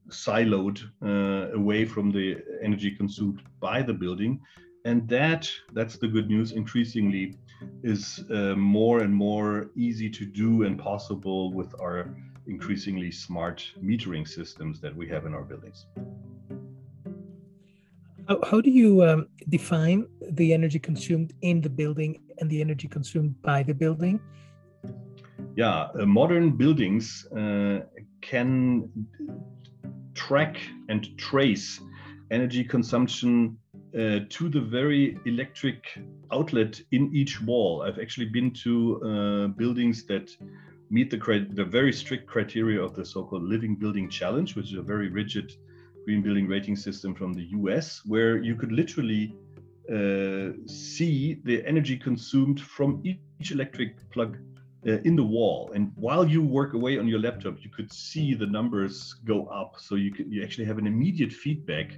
siloed 0.10 0.78
uh, 1.02 1.52
away 1.60 1.86
from 1.86 2.12
the 2.12 2.38
energy 2.62 2.92
consumed 2.92 3.42
by 3.60 3.82
the 3.82 3.94
building 3.94 4.40
and 4.86 5.08
that 5.08 5.50
that's 5.74 5.98
the 5.98 6.08
good 6.08 6.28
news 6.30 6.52
increasingly 6.52 7.38
is 7.84 8.24
uh, 8.30 8.56
more 8.56 9.00
and 9.00 9.14
more 9.14 9.70
easy 9.76 10.10
to 10.10 10.26
do 10.26 10.64
and 10.64 10.78
possible 10.78 11.54
with 11.54 11.74
our 11.80 12.16
increasingly 12.48 13.12
smart 13.12 13.64
metering 13.82 14.28
systems 14.28 14.80
that 14.82 14.96
we 14.96 15.08
have 15.08 15.26
in 15.26 15.34
our 15.34 15.44
buildings 15.44 15.86
how, 18.28 18.40
how 18.50 18.62
do 18.62 18.70
you 18.70 19.04
um, 19.04 19.28
define 19.50 20.08
the 20.32 20.54
energy 20.54 20.80
consumed 20.80 21.34
in 21.42 21.62
the 21.62 21.70
building 21.70 22.22
and 22.40 22.50
the 22.50 22.62
energy 22.62 22.88
consumed 22.88 23.42
by 23.42 23.64
the 23.64 23.74
building 23.74 24.20
yeah 25.56 25.88
uh, 26.00 26.06
modern 26.06 26.52
buildings 26.52 27.26
uh, 27.38 27.80
can 28.22 28.90
track 30.14 30.58
and 30.90 31.18
trace 31.18 31.82
energy 32.32 32.64
consumption 32.64 33.58
uh, 33.96 34.20
to 34.30 34.50
the 34.50 34.60
very 34.60 35.18
electric 35.26 36.00
outlet 36.32 36.82
in 36.92 37.14
each 37.14 37.42
wall. 37.42 37.84
I've 37.84 38.00
actually 38.00 38.26
been 38.26 38.52
to 38.64 39.02
uh, 39.04 39.48
buildings 39.50 40.06
that 40.08 40.36
meet 40.94 41.10
the, 41.10 41.48
the 41.50 41.66
very 41.66 41.92
strict 41.92 42.28
criteria 42.28 42.80
of 42.80 42.96
the 42.96 43.04
so-called 43.04 43.44
Living 43.44 43.76
Building 43.76 44.08
Challenge, 44.08 44.56
which 44.56 44.72
is 44.72 44.78
a 44.78 44.82
very 44.84 45.10
rigid 45.10 45.52
green 46.06 46.22
building 46.22 46.48
rating 46.48 46.76
system 46.76 47.16
from 47.16 47.34
the 47.34 47.46
US, 47.58 48.02
where 48.06 48.38
you 48.38 48.56
could 48.56 48.72
literally 48.72 49.36
uh, 49.90 50.50
see 50.68 51.40
the 51.46 51.66
energy 51.66 51.98
consumed 51.98 52.62
from 52.62 53.02
each 53.04 53.50
electric 53.52 54.08
plug 54.12 54.38
uh, 54.88 55.00
in 55.10 55.16
the 55.16 55.24
wall. 55.24 55.72
And 55.74 55.92
while 55.96 56.26
you 56.28 56.44
work 56.44 56.76
away 56.76 57.00
on 57.00 57.08
your 57.08 57.20
laptop, 57.20 57.56
you 57.64 57.72
could 57.72 57.92
see 57.92 58.36
the 58.36 58.46
numbers 58.46 59.16
go 59.26 59.48
up. 59.48 59.78
So 59.80 59.96
you 59.96 60.12
could 60.12 60.32
you 60.32 60.44
actually 60.44 60.66
have 60.66 60.78
an 60.78 60.86
immediate 60.86 61.34
feedback 61.34 61.98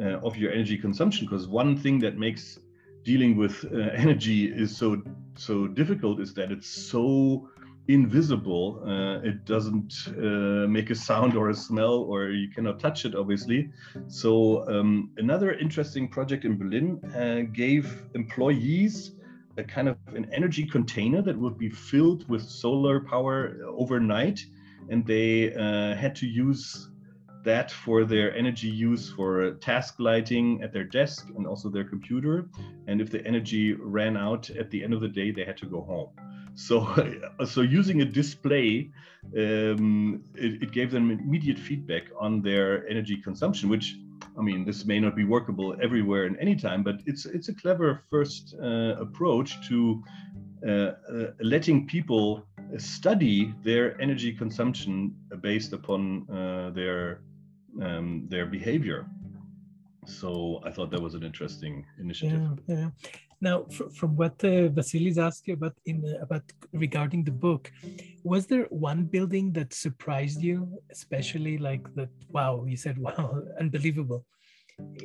uh, 0.00 0.26
of 0.26 0.36
your 0.36 0.52
energy 0.52 0.78
consumption. 0.78 1.26
Because 1.26 1.48
one 1.48 1.76
thing 1.76 1.98
that 2.00 2.16
makes 2.16 2.60
dealing 3.02 3.36
with 3.36 3.64
uh, 3.64 3.78
energy 4.04 4.40
is 4.62 4.76
so 4.76 5.02
so 5.34 5.66
difficult 5.66 6.20
is 6.20 6.34
that 6.34 6.52
it's 6.52 6.68
so 6.68 7.48
invisible. 7.88 8.82
Uh, 8.86 9.26
it 9.26 9.46
doesn't 9.46 9.94
uh, 10.08 10.68
make 10.68 10.90
a 10.90 10.94
sound 10.94 11.34
or 11.34 11.48
a 11.48 11.54
smell, 11.54 11.94
or 11.94 12.28
you 12.28 12.48
cannot 12.50 12.78
touch 12.78 13.04
it, 13.06 13.14
obviously. 13.14 13.70
So 14.08 14.68
um, 14.68 15.10
another 15.16 15.52
interesting 15.54 16.08
project 16.08 16.44
in 16.44 16.58
Berlin 16.58 17.00
uh, 17.16 17.50
gave 17.52 18.02
employees 18.14 19.12
a 19.56 19.64
kind 19.64 19.88
of 19.88 19.96
an 20.14 20.28
energy 20.32 20.64
container 20.64 21.22
that 21.22 21.36
would 21.36 21.58
be 21.58 21.70
filled 21.70 22.28
with 22.28 22.42
solar 22.42 23.00
power 23.00 23.56
overnight, 23.66 24.44
and 24.90 25.04
they 25.06 25.54
uh, 25.54 25.96
had 25.96 26.14
to 26.16 26.26
use 26.26 26.90
that 27.44 27.70
for 27.70 28.04
their 28.04 28.36
energy 28.36 28.68
use 28.68 29.10
for 29.10 29.52
task 29.54 29.94
lighting 29.98 30.62
at 30.62 30.72
their 30.72 30.84
desk 30.84 31.28
and 31.36 31.46
also 31.46 31.70
their 31.70 31.84
computer. 31.84 32.48
And 32.86 33.00
if 33.00 33.10
the 33.10 33.24
energy 33.26 33.72
ran 33.72 34.16
out 34.16 34.50
at 34.50 34.70
the 34.70 34.84
end 34.84 34.92
of 34.92 35.00
the 35.00 35.08
day, 35.08 35.30
they 35.30 35.44
had 35.44 35.56
to 35.58 35.66
go 35.66 35.80
home. 35.82 36.10
So, 36.58 36.86
so 37.46 37.60
using 37.60 38.02
a 38.02 38.04
display, 38.04 38.90
um, 39.36 40.24
it, 40.34 40.62
it, 40.62 40.72
gave 40.72 40.90
them 40.90 41.10
immediate 41.10 41.58
feedback 41.58 42.04
on 42.18 42.42
their 42.42 42.86
energy 42.88 43.16
consumption, 43.16 43.68
which 43.68 43.96
I 44.36 44.42
mean, 44.42 44.64
this 44.64 44.84
may 44.84 44.98
not 44.98 45.14
be 45.14 45.24
workable 45.24 45.76
everywhere 45.80 46.24
and 46.24 46.36
anytime, 46.38 46.82
but 46.82 46.96
it's 47.06 47.26
it's 47.26 47.48
a 47.48 47.54
clever 47.54 48.02
first 48.10 48.54
uh, 48.60 48.94
approach 49.06 49.68
to 49.68 50.02
uh, 50.66 50.70
uh, 50.70 50.94
letting 51.40 51.86
people 51.86 52.44
study 52.76 53.54
their 53.62 54.00
energy 54.00 54.32
consumption 54.32 55.14
based 55.40 55.72
upon 55.72 56.28
uh, 56.28 56.70
their 56.70 57.20
um, 57.82 58.26
their 58.28 58.46
behavior. 58.46 59.06
So 60.06 60.60
I 60.64 60.70
thought 60.70 60.90
that 60.90 61.02
was 61.02 61.14
an 61.14 61.22
interesting 61.22 61.84
initiative. 62.00 62.40
Yeah, 62.66 62.76
yeah. 62.76 62.90
Now, 63.40 63.66
fr- 63.70 63.90
from 63.94 64.16
what 64.16 64.34
uh, 64.44 64.68
Vasilis 64.68 65.16
asked 65.18 65.46
you 65.46 65.54
about 65.54 65.74
in 65.86 66.04
uh, 66.04 66.22
about 66.22 66.42
regarding 66.72 67.22
the 67.24 67.30
book, 67.30 67.70
was 68.24 68.46
there 68.46 68.66
one 68.70 69.04
building 69.04 69.52
that 69.52 69.72
surprised 69.72 70.42
you, 70.42 70.82
especially 70.90 71.56
like 71.58 71.94
that? 71.94 72.10
Wow, 72.30 72.64
you 72.66 72.76
said, 72.76 72.98
"Wow, 73.06 73.42
unbelievable." 73.60 74.24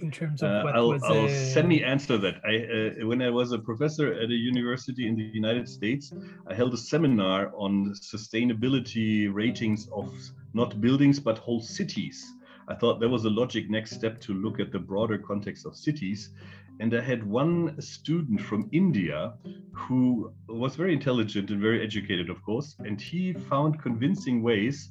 In 0.01 0.11
terms 0.11 0.43
of 0.43 0.51
uh, 0.51 0.61
what 0.63 0.75
I'll, 0.75 0.89
was, 0.89 1.03
I'll 1.03 1.29
semi-answer 1.29 2.17
that. 2.19 2.35
I 2.45 3.01
uh, 3.01 3.07
when 3.07 3.21
I 3.21 3.29
was 3.29 3.51
a 3.53 3.59
professor 3.59 4.13
at 4.13 4.29
a 4.29 4.39
university 4.53 5.07
in 5.07 5.15
the 5.15 5.29
United 5.33 5.67
States, 5.67 6.13
I 6.47 6.53
held 6.53 6.73
a 6.73 6.77
seminar 6.77 7.51
on 7.55 7.93
sustainability 7.93 9.33
ratings 9.33 9.87
of 9.91 10.13
not 10.53 10.79
buildings 10.81 11.19
but 11.19 11.37
whole 11.37 11.61
cities. 11.61 12.23
I 12.67 12.75
thought 12.75 12.99
there 12.99 13.09
was 13.09 13.25
a 13.25 13.29
logic 13.29 13.69
next 13.69 13.91
step 13.91 14.21
to 14.21 14.33
look 14.33 14.59
at 14.59 14.71
the 14.71 14.79
broader 14.79 15.17
context 15.17 15.65
of 15.65 15.75
cities. 15.75 16.31
And 16.79 16.93
I 16.95 17.01
had 17.01 17.23
one 17.23 17.79
student 17.81 18.41
from 18.41 18.69
India 18.71 19.33
who 19.71 20.33
was 20.47 20.75
very 20.75 20.93
intelligent 20.93 21.49
and 21.49 21.61
very 21.61 21.83
educated, 21.83 22.29
of 22.29 22.43
course, 22.43 22.75
and 22.79 22.99
he 22.99 23.33
found 23.33 23.81
convincing 23.81 24.41
ways 24.41 24.89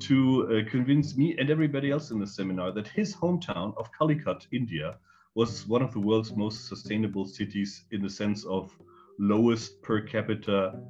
to 0.00 0.64
uh, 0.66 0.70
convince 0.70 1.16
me 1.16 1.36
and 1.38 1.50
everybody 1.50 1.90
else 1.90 2.10
in 2.10 2.18
the 2.18 2.26
seminar 2.26 2.72
that 2.72 2.88
his 2.88 3.14
hometown 3.14 3.76
of 3.76 3.90
Calicut, 3.96 4.46
India, 4.52 4.98
was 5.34 5.66
one 5.66 5.82
of 5.82 5.92
the 5.92 6.00
world's 6.00 6.34
most 6.36 6.68
sustainable 6.68 7.24
cities 7.24 7.84
in 7.90 8.02
the 8.02 8.10
sense 8.10 8.44
of 8.44 8.76
lowest 9.18 9.82
per 9.82 10.00
capita 10.00 10.80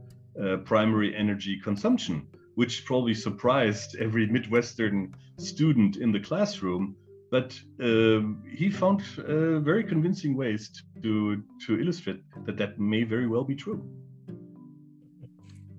uh, 0.43 0.57
primary 0.59 1.15
energy 1.17 1.59
consumption, 1.61 2.27
which 2.55 2.85
probably 2.85 3.15
surprised 3.15 3.97
every 3.97 4.27
Midwestern 4.27 5.15
student 5.39 5.97
in 5.97 6.13
the 6.13 6.21
classroom 6.21 6.97
but 7.31 7.59
um, 7.81 8.43
he 8.57 8.71
found 8.71 9.03
uh, 9.19 9.59
very 9.61 9.85
convincing 9.85 10.37
ways 10.37 10.71
to 11.03 11.43
to 11.67 11.81
illustrate 11.81 12.23
that 12.47 12.57
that 12.57 12.79
may 12.79 13.05
very 13.05 13.27
well 13.27 13.45
be 13.45 13.55
true. 13.55 13.83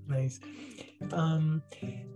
Nice. 0.07 0.39
Um, 1.11 1.61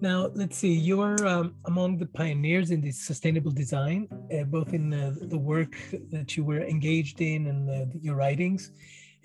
now 0.02 0.30
let's 0.34 0.58
see. 0.58 0.74
You're 0.74 1.28
um, 1.28 1.56
among 1.66 1.98
the 1.98 2.06
pioneers 2.06 2.72
in 2.72 2.82
this 2.82 3.00
sustainable 3.00 3.52
design, 3.52 4.08
uh, 4.34 4.44
both 4.44 4.74
in 4.74 4.94
uh, 4.94 5.16
the 5.22 5.38
work 5.38 5.76
that 6.12 6.38
you 6.38 6.44
were 6.44 6.62
engaged 6.62 7.22
in 7.22 7.48
and 7.48 7.70
uh, 7.70 7.86
your 8.02 8.16
writings. 8.16 8.72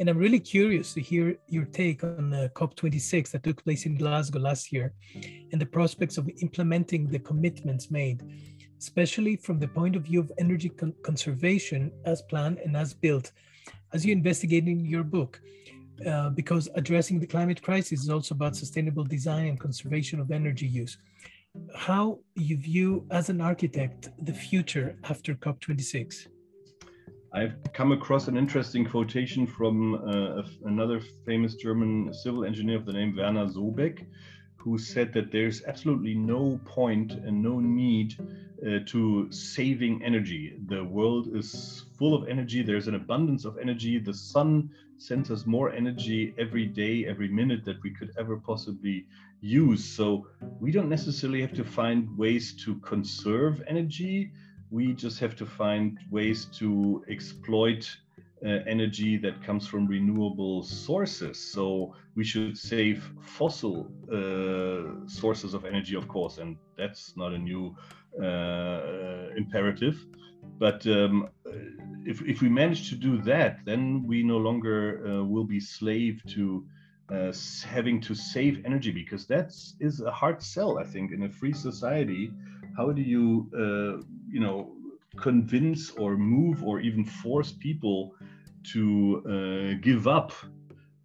And 0.01 0.09
I'm 0.09 0.19
really 0.19 0.41
curious 0.41 0.93
to 0.95 1.01
hear 1.01 1.37
your 1.47 1.67
take 1.67 2.03
on 2.03 2.35
uh, 2.35 2.49
COP26 2.55 3.31
that 3.31 3.45
took 3.45 3.63
place 3.63 3.87
in 3.87 3.97
Glasgow 3.97 4.41
last 4.41 4.73
year 4.73 4.93
and 5.53 5.61
the 5.61 5.67
prospects 5.67 6.19
of 6.19 6.29
implementing 6.43 7.07
the 7.07 7.21
commitments 7.21 7.93
made 7.93 8.21
especially 8.85 9.35
from 9.47 9.59
the 9.59 9.71
point 9.79 9.97
of 9.97 10.03
view 10.09 10.21
of 10.21 10.31
energy 10.45 10.71
con- 10.81 10.95
conservation 11.09 11.81
as 12.13 12.19
planned 12.31 12.59
and 12.65 12.77
as 12.77 12.93
built, 12.93 13.27
as 13.95 14.05
you 14.05 14.13
investigate 14.13 14.67
in 14.69 14.81
your 14.95 15.05
book. 15.17 15.41
Uh, 16.11 16.29
because 16.41 16.65
addressing 16.81 17.19
the 17.21 17.27
climate 17.35 17.61
crisis 17.63 18.03
is 18.05 18.11
also 18.11 18.35
about 18.35 18.55
sustainable 18.57 19.05
design 19.17 19.47
and 19.51 19.57
conservation 19.67 20.17
of 20.21 20.31
energy 20.41 20.67
use. 20.67 20.99
How 21.89 22.19
you 22.35 22.57
view, 22.57 23.07
as 23.11 23.31
an 23.35 23.41
architect, 23.41 24.01
the 24.29 24.35
future 24.49 24.89
after 25.13 25.31
COP26? 25.35 26.27
I've 27.33 27.57
come 27.73 27.93
across 27.93 28.29
an 28.29 28.37
interesting 28.37 28.85
quotation 28.85 29.47
from 29.47 29.77
uh, 29.95 30.43
another 30.73 30.99
famous 31.25 31.55
German 31.55 32.13
civil 32.13 32.45
engineer 32.45 32.77
of 32.77 32.87
the 32.87 32.93
name 32.93 33.17
Werner 33.17 33.47
Sobek, 33.47 34.07
who 34.65 34.79
said 34.79 35.13
that 35.13 35.31
there's 35.31 35.63
absolutely 35.65 36.15
no 36.15 36.59
point 36.65 37.13
and 37.13 37.43
no 37.43 37.61
need 37.61 38.15
uh, 38.67 38.79
to 38.87 39.31
saving 39.31 40.03
energy. 40.03 40.57
The 40.69 40.83
world 40.83 41.29
is 41.37 41.85
full 41.99 42.15
of 42.15 42.27
energy. 42.31 42.63
There's 42.63 42.89
an 42.89 42.95
abundance 42.95 43.45
of 43.45 43.59
energy. 43.59 43.99
The 43.99 44.15
sun 44.15 44.71
sends 44.97 45.31
us 45.31 45.45
more 45.45 45.71
energy 45.71 46.35
every 46.39 46.65
day, 46.65 47.05
every 47.07 47.29
minute 47.29 47.63
that 47.67 47.83
we 47.83 47.91
could 47.91 48.13
ever 48.19 48.39
possibly 48.39 49.05
use. 49.43 49.85
So 49.85 50.29
we 50.61 50.73
don't 50.73 50.89
necessarily 50.89 51.43
have 51.43 51.53
to 51.55 51.65
find 51.65 52.17
ways 52.17 52.55
to 52.65 52.77
conserve 52.77 53.63
energy. 53.67 54.33
We 54.71 54.95
just 54.95 55.21
have 55.21 55.37
to 55.37 55.45
find 55.45 55.99
ways 56.11 56.47
to 56.59 57.05
exploit 57.11 57.95
uh, 58.45 58.61
energy 58.67 59.17
that 59.19 59.43
comes 59.43 59.67
from 59.67 59.87
renewable 59.87 60.63
sources. 60.63 61.39
So 61.53 61.95
we 62.15 62.25
should 62.25 62.51
save 62.51 63.11
fossil 63.21 63.87
uh, 64.13 65.07
sources 65.09 65.55
of 65.55 65.65
energy, 65.65 65.95
of 65.97 66.07
course, 66.09 66.39
and 66.39 66.57
that's 66.77 67.17
not 67.17 67.33
a 67.33 67.39
new 67.39 67.75
uh, 68.23 69.29
imperative. 69.37 69.97
But 70.59 70.87
um, 70.87 71.29
if, 72.05 72.23
if 72.23 72.43
we 72.43 72.49
manage 72.49 72.89
to 72.91 72.97
do 72.97 73.19
that, 73.23 73.59
then 73.65 74.05
we 74.07 74.23
no 74.23 74.37
longer 74.37 75.03
uh, 75.07 75.25
will 75.25 75.45
be 75.45 75.61
slave 75.61 76.23
to 76.29 76.65
uh, 77.13 77.33
having 77.67 78.01
to 78.01 78.15
save 78.15 78.63
energy 78.65 78.91
because 78.91 79.27
that 79.27 79.53
is 79.81 80.01
a 80.01 80.11
hard 80.11 80.43
sell, 80.43 80.79
I 80.79 80.85
think, 80.85 81.13
in 81.13 81.23
a 81.25 81.29
free 81.29 81.53
society. 81.53 82.31
How 82.77 82.93
do 82.93 83.03
you, 83.03 83.49
uh, 83.55 84.03
you 84.31 84.41
know, 84.41 84.73
convince 85.17 85.91
or 85.93 86.17
move 86.17 86.65
or 86.65 86.81
even 86.81 87.05
force 87.05 87.53
people 87.53 88.15
to 88.73 89.23
uh, 89.27 89.81
give 89.81 90.07
up 90.07 90.33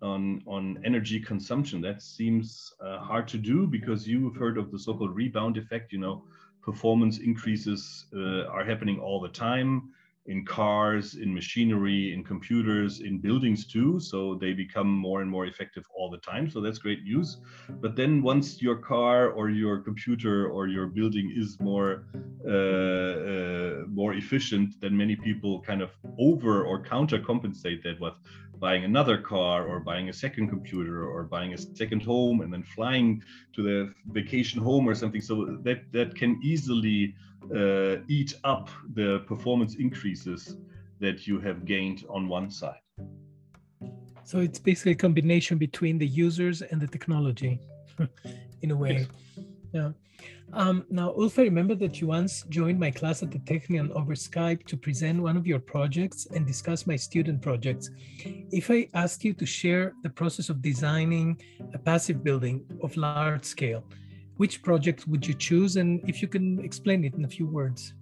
on 0.02 0.42
on 0.48 0.80
energy 0.86 1.20
consumption. 1.20 1.82
That 1.82 2.02
seems 2.02 2.74
uh, 2.84 3.00
hard 3.00 3.28
to 3.30 3.38
do 3.38 3.68
because 3.68 4.08
you've 4.08 4.36
heard 4.36 4.58
of 4.58 4.72
the 4.72 4.80
so-called 4.80 5.16
rebound 5.16 5.58
effect. 5.58 5.92
You 5.92 6.00
know, 6.00 6.24
performance 6.62 7.20
increases 7.20 8.06
uh, 8.16 8.46
are 8.46 8.64
happening 8.64 9.00
all 9.00 9.20
the 9.22 9.30
time 9.30 9.92
in 10.30 10.46
cars, 10.46 11.16
in 11.16 11.34
machinery, 11.34 12.14
in 12.14 12.24
computers, 12.24 13.02
in 13.02 13.18
buildings 13.18 13.66
too. 13.66 14.00
So 14.00 14.36
they 14.36 14.54
become 14.54 14.88
more 14.88 15.22
and 15.24 15.30
more 15.30 15.48
effective 15.48 15.86
all 15.96 16.10
the 16.12 16.20
time. 16.20 16.50
So 16.52 16.62
that's 16.62 16.78
great 16.78 17.04
news. 17.04 17.38
But 17.82 17.96
then 17.96 18.22
once 18.22 18.62
your 18.62 18.78
car 18.78 19.32
or 19.32 19.50
your 19.50 19.80
computer 19.80 20.48
or 20.48 20.68
your 20.68 20.86
building 20.86 21.34
is 21.36 21.60
more 21.60 22.06
uh, 22.48 23.16
uh, 23.34 23.84
more 23.88 24.14
efficient, 24.14 24.76
then 24.80 24.96
many 24.96 25.16
people 25.16 25.62
kind 25.62 25.82
of 25.82 25.90
over 26.18 26.64
or 26.64 26.82
counter 26.82 27.20
compensate 27.20 27.84
that 27.84 28.00
with 28.00 28.14
buying 28.60 28.84
another 28.84 29.18
car 29.18 29.66
or 29.68 29.80
buying 29.80 30.10
a 30.10 30.14
second 30.14 30.50
computer 30.50 31.08
or 31.10 31.24
buying 31.24 31.54
a 31.54 31.58
second 31.58 32.02
home 32.04 32.42
and 32.42 32.52
then 32.52 32.64
flying 32.64 33.24
to 33.54 33.64
the 33.64 33.94
vacation 34.12 34.62
home 34.62 34.88
or 34.88 34.96
something. 34.96 35.22
So 35.22 35.58
that 35.64 35.92
that 35.92 36.16
can 36.16 36.40
easily 36.44 37.16
uh, 37.56 37.98
eat 38.08 38.34
up 38.44 38.70
the 38.94 39.20
performance 39.28 39.76
increases 39.76 40.58
that 41.00 41.26
you 41.28 41.40
have 41.40 41.66
gained 41.66 42.06
on 42.10 42.28
one 42.28 42.52
side. 42.52 42.82
So 44.24 44.40
it's 44.40 44.60
basically 44.60 44.92
a 44.92 44.96
combination 44.96 45.58
between 45.58 45.98
the 45.98 46.06
users 46.06 46.62
and 46.62 46.80
the 46.80 46.88
technology, 46.88 47.60
in 48.62 48.72
a 48.72 48.76
way. 48.76 49.08
Yes. 49.38 49.46
Yeah. 49.72 49.92
Um, 50.52 50.86
now, 50.90 51.14
Ulf, 51.16 51.38
I 51.38 51.44
remember 51.44 51.76
that 51.76 52.02
you 52.02 52.08
once 52.08 52.44
joined 52.50 52.80
my 52.80 52.92
class 52.92 53.22
at 53.22 53.32
the 53.32 53.40
Technion 53.40 53.92
over 53.92 54.16
Skype 54.16 54.66
to 54.66 54.76
present 54.76 55.22
one 55.22 55.38
of 55.38 55.46
your 55.46 55.60
projects 55.60 56.26
and 56.34 56.46
discuss 56.46 56.88
my 56.88 56.96
student 56.96 57.42
projects. 57.42 57.92
If 58.52 58.72
I 58.72 58.90
asked 58.94 59.24
you 59.24 59.34
to 59.34 59.46
share 59.46 59.94
the 60.02 60.10
process 60.10 60.50
of 60.50 60.62
designing 60.62 61.40
a 61.74 61.78
passive 61.78 62.24
building 62.24 62.66
of 62.82 62.98
large 62.98 63.46
scale, 63.46 63.84
which 64.38 64.64
project 64.64 65.08
would 65.08 65.26
you 65.28 65.36
choose? 65.36 65.76
And 65.76 66.02
if 66.10 66.22
you 66.22 66.28
can 66.28 66.60
explain 66.62 67.06
it 67.06 67.14
in 67.14 67.26
a 67.26 67.28
few 67.28 67.46
words. 67.46 67.94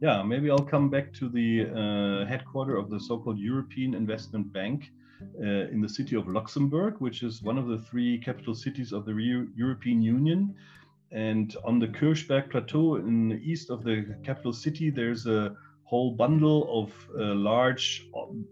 Yeah, 0.00 0.22
maybe 0.22 0.50
I'll 0.50 0.58
come 0.58 0.88
back 0.88 1.12
to 1.14 1.28
the 1.28 1.66
uh, 1.66 2.26
headquarter 2.26 2.76
of 2.76 2.88
the 2.88 2.98
so-called 2.98 3.38
European 3.38 3.94
Investment 3.94 4.50
Bank 4.50 4.90
uh, 5.38 5.68
in 5.72 5.80
the 5.80 5.88
city 5.88 6.16
of 6.16 6.28
Luxembourg, 6.28 6.94
which 6.98 7.22
is 7.22 7.42
one 7.42 7.58
of 7.58 7.66
the 7.66 7.78
three 7.78 8.18
capital 8.18 8.54
cities 8.54 8.92
of 8.92 9.04
the 9.04 9.14
Re 9.14 9.46
European 9.56 10.02
Union. 10.02 10.54
And 11.12 11.56
on 11.64 11.78
the 11.78 11.88
Kirchberg 11.88 12.50
Plateau 12.50 12.96
in 12.96 13.28
the 13.28 13.40
east 13.42 13.70
of 13.70 13.82
the 13.82 14.16
capital 14.22 14.52
city, 14.52 14.90
there's 14.90 15.26
a 15.26 15.56
whole 15.84 16.12
bundle 16.12 16.60
of 16.70 16.92
uh, 17.18 17.34
large, 17.34 18.06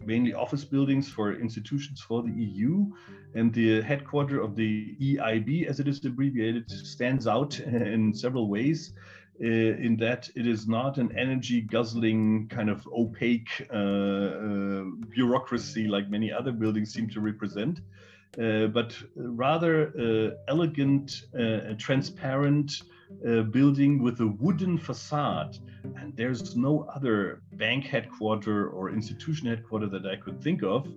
mainly 0.05 0.35
office 0.35 0.65
buildings 0.65 1.09
for 1.09 1.35
institutions 1.35 2.01
for 2.01 2.23
the 2.23 2.33
EU. 2.33 2.87
And 3.35 3.55
the 3.55 3.81
headquarter 3.83 4.41
of 4.41 4.57
the 4.57 4.97
EIB, 5.01 5.67
as 5.67 5.79
it 5.79 5.87
is 5.87 6.05
abbreviated, 6.05 6.69
stands 6.69 7.29
out 7.29 7.61
in 7.95 8.13
several 8.13 8.49
ways. 8.49 8.93
Uh, 9.41 9.47
in 9.47 9.97
that 9.97 10.29
it 10.35 10.49
is 10.49 10.67
not 10.67 10.99
an 10.99 11.17
energy 11.17 11.61
guzzling 11.61 12.49
kind 12.49 12.69
of 12.69 12.85
opaque 12.89 13.69
uh, 13.73 13.77
uh 13.77 14.83
bureaucracy 15.11 15.87
like 15.87 16.11
many 16.11 16.33
other 16.33 16.51
buildings 16.51 16.93
seem 16.93 17.09
to 17.09 17.21
represent, 17.21 17.81
uh, 18.43 18.67
but 18.67 18.97
rather 19.15 19.93
uh, 19.97 20.31
elegant, 20.49 21.23
transparent, 21.79 22.83
uh, 23.27 23.43
building 23.43 24.03
with 24.03 24.21
a 24.21 24.27
wooden 24.27 24.77
facade. 24.77 25.57
And 25.97 26.17
there's 26.17 26.57
no 26.57 26.83
other 26.95 27.41
bank 27.53 27.85
headquarter 27.85 28.69
or 28.69 28.91
institution 28.91 29.47
headquarter 29.47 29.87
that 29.87 30.05
I 30.05 30.17
could 30.17 30.43
think 30.43 30.63
of 30.63 30.89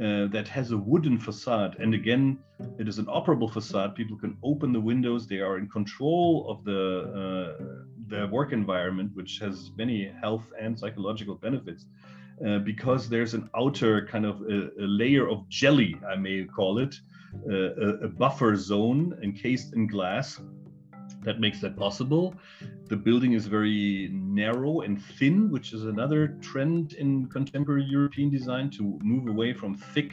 uh, 0.00 0.26
that 0.28 0.48
has 0.48 0.70
a 0.70 0.76
wooden 0.76 1.18
facade. 1.18 1.76
And 1.78 1.94
again, 1.94 2.38
it 2.78 2.88
is 2.88 2.98
an 2.98 3.06
operable 3.06 3.52
facade. 3.52 3.94
People 3.94 4.16
can 4.16 4.36
open 4.42 4.72
the 4.72 4.80
windows. 4.80 5.26
They 5.26 5.40
are 5.40 5.58
in 5.58 5.68
control 5.68 6.46
of 6.48 6.64
the 6.64 6.82
uh, 7.20 7.64
the 8.08 8.26
work 8.28 8.52
environment, 8.52 9.10
which 9.14 9.38
has 9.40 9.70
many 9.76 10.10
health 10.20 10.46
and 10.58 10.78
psychological 10.78 11.34
benefits. 11.34 11.84
Uh, 12.44 12.58
because 12.60 13.10
there's 13.10 13.34
an 13.34 13.50
outer 13.54 14.06
kind 14.06 14.24
of 14.24 14.40
a, 14.40 14.70
a, 14.80 14.86
layer 14.86 15.28
of 15.28 15.46
jelly, 15.50 15.94
I 16.10 16.16
may 16.16 16.44
call 16.44 16.78
it, 16.78 16.94
uh, 17.46 17.52
a, 17.52 17.88
a, 18.06 18.08
buffer 18.08 18.56
zone 18.56 19.18
encased 19.22 19.74
in 19.74 19.86
glass 19.86 20.40
that 21.22 21.40
makes 21.40 21.60
that 21.60 21.76
possible. 21.76 22.34
The 22.88 22.96
building 22.96 23.32
is 23.32 23.46
very 23.46 24.10
narrow 24.12 24.80
and 24.80 25.02
thin, 25.02 25.50
which 25.50 25.72
is 25.72 25.84
another 25.84 26.28
trend 26.40 26.94
in 26.94 27.26
contemporary 27.26 27.84
European 27.84 28.30
design 28.30 28.70
to 28.70 28.98
move 29.02 29.28
away 29.28 29.52
from 29.52 29.74
thick, 29.74 30.12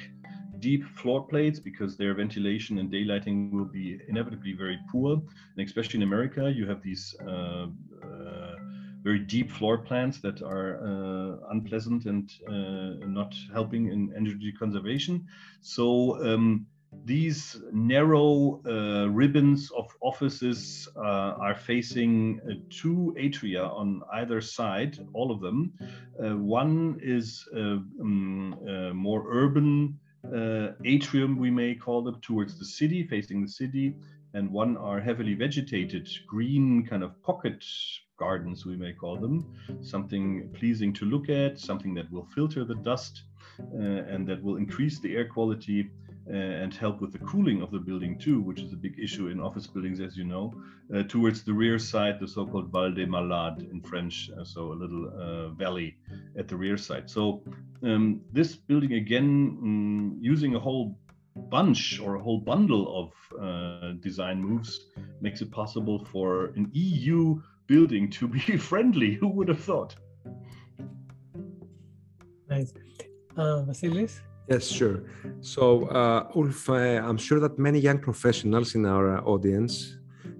deep 0.60 0.84
floor 0.84 1.26
plates 1.26 1.60
because 1.60 1.98
their 1.98 2.14
ventilation 2.14 2.80
and 2.80 2.92
daylighting 2.92 3.52
will 3.52 3.66
be 3.66 4.00
inevitably 4.08 4.54
very 4.54 4.78
poor. 4.92 5.14
And 5.56 5.66
especially 5.66 5.98
in 5.98 6.04
America, 6.04 6.52
you 6.54 6.68
have 6.68 6.82
these 6.82 7.16
uh, 7.26 7.68
uh, 8.04 8.56
very 9.04 9.20
deep 9.20 9.50
floor 9.52 9.78
plans 9.78 10.20
that 10.22 10.42
are 10.42 10.80
uh, 10.84 11.52
unpleasant 11.52 12.06
and 12.06 12.30
uh, 12.48 13.06
not 13.08 13.34
helping 13.54 13.92
in 13.92 14.14
energy 14.16 14.52
conservation. 14.52 15.26
So 15.62 16.22
um, 16.26 16.68
these 17.06 17.58
narrow 17.72 18.62
uh, 18.66 19.08
ribbons 19.10 19.72
of 19.72 19.88
offices 20.02 20.88
uh, 20.96 21.00
are 21.40 21.56
facing 21.56 22.40
uh, 22.44 22.54
two 22.70 23.16
atria 23.20 23.70
on 23.74 24.02
either 24.14 24.42
side, 24.42 24.98
all 25.14 25.32
of 25.32 25.42
them. 25.42 25.74
Uh, 26.22 26.36
one 26.38 27.00
is 27.02 27.48
um, 27.56 28.58
more 28.94 29.26
urban 29.30 30.00
atrium, 30.84 31.38
we 31.38 31.50
may 31.50 31.76
call 31.76 32.08
it, 32.10 32.22
towards 32.22 32.60
the 32.60 32.66
city, 32.66 33.08
facing 33.08 33.42
the 33.42 33.52
city, 33.52 33.96
and 34.34 34.52
one 34.52 34.76
are 34.78 35.00
heavily 35.00 35.34
vegetated, 35.34 36.10
green 36.28 36.86
kind 36.86 37.04
of 37.04 37.22
pocket 37.24 37.64
gardens, 38.18 38.66
we 38.66 38.76
may 38.76 38.92
call 38.92 39.18
them, 39.18 39.46
something 39.82 40.50
pleasing 40.54 40.92
to 40.92 41.06
look 41.06 41.30
at, 41.30 41.60
something 41.60 41.94
that 41.94 42.12
will 42.12 42.28
filter 42.36 42.66
the 42.66 42.76
dust 42.76 43.24
and 43.60 44.28
that 44.28 44.44
will 44.44 44.58
increase 44.58 45.00
the 45.00 45.16
air 45.16 45.28
quality 45.28 45.90
and 46.30 46.74
help 46.74 47.00
with 47.00 47.12
the 47.14 47.20
cooling 47.20 47.62
of 47.62 47.72
the 47.72 47.80
building 47.80 48.18
too, 48.18 48.42
which 48.42 48.60
is 48.60 48.74
a 48.74 48.76
big 48.76 49.00
issue 49.00 49.28
in 49.28 49.40
office 49.40 49.68
buildings, 49.68 50.00
as 50.00 50.18
you 50.18 50.24
know. 50.24 50.54
Uh, 50.94 51.04
towards 51.04 51.44
the 51.44 51.54
rear 51.54 51.80
side, 51.80 52.20
the 52.20 52.28
so-called 52.28 52.72
Val 52.72 52.92
des 52.92 53.06
Malades 53.06 53.64
in 53.72 53.82
French, 53.82 54.30
uh, 54.38 54.44
so 54.44 54.74
a 54.74 54.78
little 54.84 55.10
uh, 55.18 55.50
valley 55.50 55.98
at 56.38 56.48
the 56.48 56.56
rear 56.56 56.78
side. 56.78 57.10
So 57.10 57.44
um, 57.84 58.22
this 58.34 58.56
building 58.56 58.94
again, 58.94 59.58
um, 59.62 60.18
using 60.22 60.56
a 60.56 60.60
whole 60.60 60.98
bunch 61.50 62.00
or 62.00 62.16
a 62.16 62.22
whole 62.22 62.40
bundle 62.40 62.86
of 63.02 63.40
uh, 63.40 63.92
design 64.00 64.42
moves, 64.42 64.88
makes 65.22 65.42
it 65.42 65.52
possible 65.52 66.04
for 66.06 66.48
an 66.56 66.70
EU 66.74 67.42
building 67.68 68.10
to 68.12 68.28
be 68.28 68.58
friendly. 68.70 69.14
Who 69.14 69.28
would 69.30 69.48
have 69.48 69.64
thought? 69.64 69.96
Nice. 72.50 72.74
Uh, 73.36 73.64
Vasilis? 73.68 74.22
Yes, 74.50 74.70
sure. 74.70 75.04
So, 75.42 75.88
uh, 75.88 76.32
Ulf, 76.34 76.70
uh, 76.70 76.74
I'm 76.74 77.18
sure 77.18 77.40
that 77.42 77.60
many 77.60 77.80
young 77.80 78.00
professionals 78.00 78.76
in 78.76 78.86
our 78.86 79.18
uh, 79.18 79.22
audience 79.24 79.98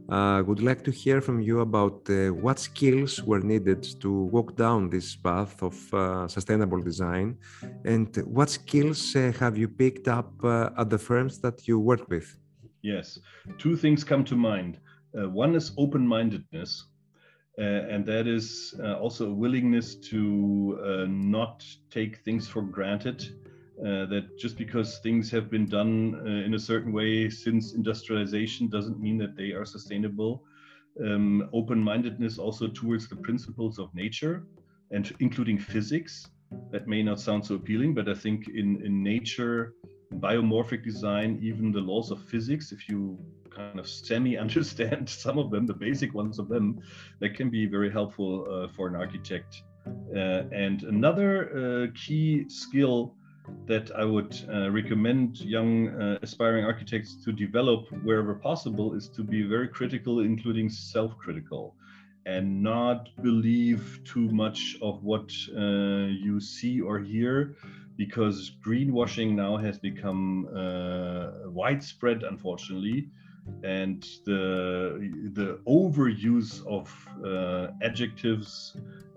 uh, 0.08 0.42
would 0.48 0.62
like 0.62 0.82
to 0.86 0.92
hear 0.92 1.20
from 1.20 1.42
you 1.42 1.60
about 1.60 2.10
uh, 2.10 2.30
what 2.30 2.58
skills 2.58 3.22
were 3.24 3.42
needed 3.42 3.84
to 4.00 4.10
walk 4.10 4.56
down 4.56 4.90
this 4.90 5.14
path 5.18 5.62
of 5.62 5.94
uh, 5.94 6.26
sustainable 6.26 6.82
design 6.82 7.38
and 7.84 8.16
what 8.26 8.50
skills 8.50 9.12
have 9.14 9.58
you 9.58 9.68
picked 9.68 10.08
up 10.08 10.32
at 10.78 10.90
the 10.90 10.98
firms 10.98 11.40
that 11.40 11.68
you 11.68 11.78
work 11.78 12.08
with? 12.08 12.38
Yes, 12.82 13.20
two 13.58 13.76
things 13.76 14.06
come 14.06 14.24
to 14.24 14.38
mind. 14.38 14.80
one 15.12 15.54
is 15.54 15.74
open 15.78 16.08
mindedness. 16.08 16.86
and 17.58 18.06
that 18.06 18.26
is 18.28 18.74
also 19.02 19.32
a 19.32 19.34
willingness 19.34 19.96
to 19.96 21.08
not 21.10 21.66
take 21.90 22.24
things 22.24 22.48
for 22.48 22.62
granted 22.62 23.20
uh, 23.80 24.06
that 24.08 24.38
just 24.40 24.58
because 24.58 25.00
things 25.00 25.30
have 25.30 25.52
been 25.52 25.68
done 25.68 26.20
uh, 26.26 26.46
in 26.46 26.56
a 26.56 26.60
certain 26.60 26.92
way 26.92 27.30
since 27.30 27.74
industrialization 27.74 28.68
doesn't 28.68 29.00
mean 29.00 29.18
that 29.20 29.36
they 29.36 29.52
are 29.52 29.66
sustainable. 29.66 30.44
Um, 31.04 31.48
Open 31.54 31.80
mindedness 31.80 32.40
also 32.40 32.68
towards 32.68 33.08
the 33.08 33.18
principles 33.18 33.78
of 33.78 33.94
nature 33.94 34.48
and 34.92 35.14
including 35.20 35.60
physics. 35.60 36.28
That 36.72 36.88
may 36.88 37.04
not 37.04 37.20
sound 37.20 37.46
so 37.46 37.56
appealing, 37.56 37.94
but 37.94 38.10
I 38.10 38.16
think 38.16 38.48
in, 38.48 38.84
in 38.84 39.04
nature, 39.04 39.74
biomorphic 40.16 40.84
design, 40.84 41.40
even 41.44 41.72
the 41.72 41.82
laws 41.82 42.10
of 42.10 42.20
physics, 42.24 42.72
if 42.72 42.90
you 42.90 43.20
kind 43.56 43.80
of 43.80 43.88
semi 43.88 44.38
understand 44.38 45.10
some 45.24 45.38
of 45.38 45.52
them, 45.52 45.66
the 45.66 45.74
basic 45.74 46.14
ones 46.14 46.40
of 46.40 46.48
them, 46.48 46.80
that 47.20 47.36
can 47.36 47.50
be 47.50 47.66
very 47.66 47.92
helpful 47.92 48.48
uh, 48.50 48.68
for 48.76 48.88
an 48.88 48.96
architect. 48.96 49.62
Uh, 50.16 50.44
and 50.52 50.84
another 50.84 51.32
uh, 51.52 51.88
key 51.94 52.46
skill 52.50 53.17
that 53.66 53.92
I 53.96 54.06
would 54.06 54.36
uh, 54.52 54.70
recommend 54.72 55.40
young 55.42 55.90
uh, 55.90 56.18
aspiring 56.22 56.66
architects 56.66 57.16
to 57.26 57.32
develop 57.32 57.88
wherever 58.04 58.36
possible 58.36 58.94
is 58.94 59.10
to 59.10 59.24
be 59.24 59.44
very 59.44 59.68
critical, 59.68 60.20
including 60.22 60.70
self 60.70 61.18
critical, 61.18 61.76
and 62.26 62.62
not 62.62 63.10
believe 63.22 64.00
too 64.06 64.30
much 64.32 64.78
of 64.82 65.04
what 65.04 65.32
uh, 65.56 66.08
you 66.26 66.40
see 66.40 66.82
or 66.82 67.00
hear, 67.00 67.56
because 67.98 68.52
greenwashing 68.66 69.34
now 69.36 69.58
has 69.58 69.78
become 69.80 70.48
uh, 70.56 71.50
widespread, 71.50 72.24
unfortunately, 72.24 73.10
and 73.64 74.04
the 74.26 75.10
the 75.34 75.60
overuse 75.68 76.66
of 76.68 76.88
uh, 77.26 77.68
adjectives 77.82 78.76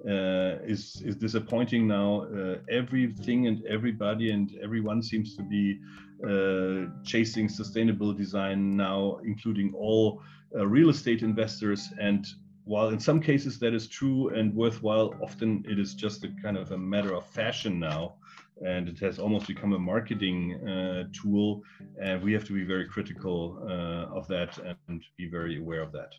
uh, 0.09 0.57
is 0.65 1.03
is 1.05 1.17
disappointing 1.17 1.87
now. 1.87 2.23
Uh, 2.23 2.57
everything 2.71 3.47
and 3.47 3.63
everybody 3.67 4.31
and 4.31 4.51
everyone 4.63 5.03
seems 5.03 5.37
to 5.37 5.43
be 5.43 5.79
uh, 6.27 6.91
chasing 7.05 7.49
sustainable 7.49 8.13
design 8.13 8.77
now, 8.77 9.19
including 9.25 9.75
all 9.75 10.23
uh, 10.57 10.67
real 10.67 10.89
estate 10.89 11.23
investors. 11.23 11.89
And 12.01 12.27
while 12.65 12.89
in 12.89 13.01
some 13.01 13.21
cases 13.21 13.59
that 13.59 13.75
is 13.75 13.89
true 13.89 14.31
and 14.31 14.55
worthwhile, 14.55 15.15
often 15.23 15.65
it 15.69 15.79
is 15.79 15.95
just 15.95 16.25
a 16.25 16.29
kind 16.43 16.57
of 16.57 16.73
a 16.73 16.79
matter 16.79 17.15
of 17.15 17.27
fashion 17.27 17.79
now 17.79 18.17
and 18.61 18.89
it 18.89 18.99
has 18.99 19.19
almost 19.19 19.47
become 19.47 19.73
a 19.73 19.79
marketing 19.79 20.55
uh, 20.69 21.05
tool. 21.13 21.63
And 22.01 22.23
we 22.23 22.33
have 22.33 22.45
to 22.45 22.53
be 22.53 22.65
very 22.65 22.87
critical 22.87 23.59
uh, 23.63 24.17
of 24.17 24.27
that 24.29 24.59
and 24.89 25.03
be 25.17 25.29
very 25.29 25.59
aware 25.59 25.83
of 25.83 25.93
that. 25.93 26.13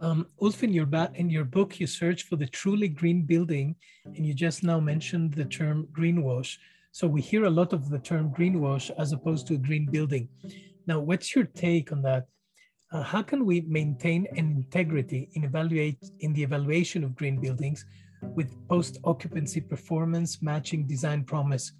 Um, 0.00 0.26
Ulf, 0.40 0.62
in 0.62 0.72
your, 0.72 0.88
in 1.14 1.28
your 1.28 1.44
book, 1.44 1.80
you 1.80 1.86
search 1.86 2.22
for 2.24 2.36
the 2.36 2.46
truly 2.46 2.88
green 2.88 3.22
building, 3.22 3.74
and 4.04 4.24
you 4.24 4.32
just 4.32 4.62
now 4.62 4.78
mentioned 4.78 5.34
the 5.34 5.44
term 5.44 5.88
greenwash. 5.92 6.56
So 6.92 7.06
we 7.06 7.20
hear 7.20 7.44
a 7.44 7.50
lot 7.50 7.72
of 7.72 7.90
the 7.90 7.98
term 7.98 8.32
greenwash 8.32 8.90
as 8.98 9.12
opposed 9.12 9.46
to 9.48 9.58
green 9.58 9.86
building. 9.86 10.28
Now, 10.86 11.00
what's 11.00 11.34
your 11.34 11.44
take 11.44 11.92
on 11.92 12.02
that? 12.02 12.26
Uh, 12.90 13.02
how 13.02 13.22
can 13.22 13.44
we 13.44 13.60
maintain 13.62 14.26
an 14.36 14.50
integrity 14.50 15.28
in 15.34 15.44
evaluate 15.44 16.02
in 16.20 16.32
the 16.32 16.42
evaluation 16.42 17.04
of 17.04 17.14
green 17.14 17.38
buildings 17.38 17.84
with 18.22 18.54
post-occupancy 18.68 19.60
performance 19.60 20.42
matching 20.42 20.86
design 20.86 21.24
promise? 21.24 21.72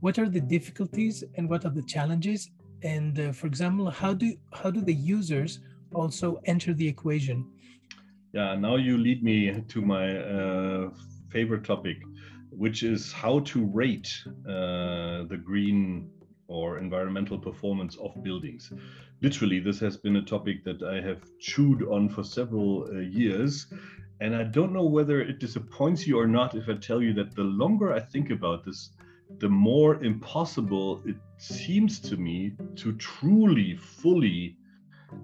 What 0.00 0.18
are 0.18 0.28
the 0.28 0.40
difficulties 0.40 1.24
and 1.36 1.48
what 1.48 1.64
are 1.64 1.70
the 1.70 1.82
challenges? 1.82 2.50
And 2.82 3.18
uh, 3.18 3.32
for 3.32 3.46
example, 3.46 3.90
how 3.90 4.14
do 4.14 4.34
how 4.52 4.70
do 4.70 4.80
the 4.80 4.94
users 4.94 5.60
also 5.94 6.40
enter 6.46 6.72
the 6.72 6.88
equation? 6.88 7.46
Yeah, 8.32 8.54
now 8.54 8.76
you 8.76 8.96
lead 8.96 9.22
me 9.22 9.60
to 9.60 9.80
my 9.82 10.18
uh, 10.18 10.90
favorite 11.30 11.64
topic, 11.64 11.98
which 12.50 12.82
is 12.82 13.12
how 13.12 13.40
to 13.40 13.66
rate 13.66 14.10
uh, 14.48 15.24
the 15.24 15.40
green 15.42 16.10
or 16.46 16.78
environmental 16.78 17.38
performance 17.38 17.96
of 17.96 18.22
buildings. 18.22 18.72
Literally, 19.22 19.60
this 19.60 19.78
has 19.80 19.96
been 19.96 20.16
a 20.16 20.22
topic 20.22 20.64
that 20.64 20.82
I 20.82 21.00
have 21.00 21.22
chewed 21.38 21.82
on 21.88 22.08
for 22.08 22.24
several 22.24 22.88
uh, 22.88 23.00
years. 23.00 23.66
And 24.20 24.36
I 24.36 24.44
don't 24.44 24.72
know 24.72 24.84
whether 24.84 25.20
it 25.20 25.38
disappoints 25.38 26.06
you 26.06 26.18
or 26.18 26.26
not 26.26 26.54
if 26.54 26.68
I 26.68 26.74
tell 26.74 27.00
you 27.02 27.14
that 27.14 27.34
the 27.34 27.42
longer 27.42 27.92
I 27.92 28.00
think 28.00 28.30
about 28.30 28.64
this, 28.64 28.90
the 29.38 29.48
more 29.48 30.02
impossible 30.04 31.02
it 31.06 31.16
seems 31.38 31.98
to 32.00 32.16
me 32.16 32.52
to 32.76 32.92
truly, 32.96 33.76
fully 33.76 34.56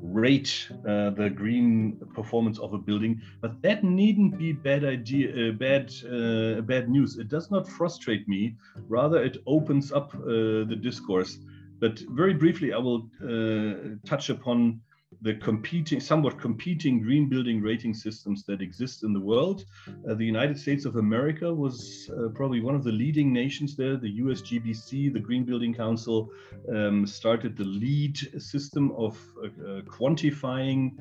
rate 0.03 0.69
uh, 0.89 1.11
the 1.11 1.31
green 1.31 2.01
performance 2.15 2.59
of 2.59 2.73
a 2.73 2.79
building, 2.79 3.21
but 3.41 3.61
that 3.63 3.85
needn't 3.85 4.39
be 4.39 4.53
bad 4.53 4.85
idea, 4.85 5.51
uh, 5.51 5.53
bad, 5.53 5.93
uh, 6.11 6.61
bad 6.63 6.89
news. 6.89 7.19
It 7.19 7.29
does 7.29 7.51
not 7.51 7.69
frustrate 7.69 8.27
me. 8.27 8.57
Rather, 8.89 9.23
it 9.23 9.37
opens 9.47 9.93
up 9.93 10.15
uh, 10.15 10.65
the 10.71 10.79
discourse. 10.81 11.39
But 11.79 12.01
very 12.11 12.35
briefly, 12.35 12.73
I 12.73 12.79
will 12.79 13.11
uh, 13.23 13.97
touch 14.07 14.31
upon 14.31 14.81
the 15.23 15.35
competing, 15.35 16.01
somewhat 16.01 16.39
competing 16.41 17.01
green 17.01 17.29
building 17.29 17.61
rating 17.61 17.95
systems 17.95 18.45
that 18.45 18.61
exist 18.61 19.05
in 19.05 19.13
the 19.13 19.21
world. 19.21 19.65
Uh, 20.09 20.15
the 20.15 20.25
United 20.25 20.59
States 20.59 20.85
of 20.85 20.97
America 20.97 21.53
was 21.53 22.11
uh, 22.11 22.29
probably 22.35 22.61
one 22.61 22.75
of 22.75 22.85
the 22.85 22.93
leading 22.93 23.33
nations 23.33 23.77
there. 23.77 23.97
The 23.97 24.21
USGBC, 24.21 25.13
the 25.13 25.21
Green 25.21 25.45
Building 25.45 25.75
Council, 25.75 26.31
um, 26.75 27.07
started 27.07 27.57
the 27.57 27.65
LEED 27.65 28.43
system 28.43 28.93
of 28.93 29.19
uh, 29.43 29.47
uh 29.47 29.81
quantifying 29.83 30.93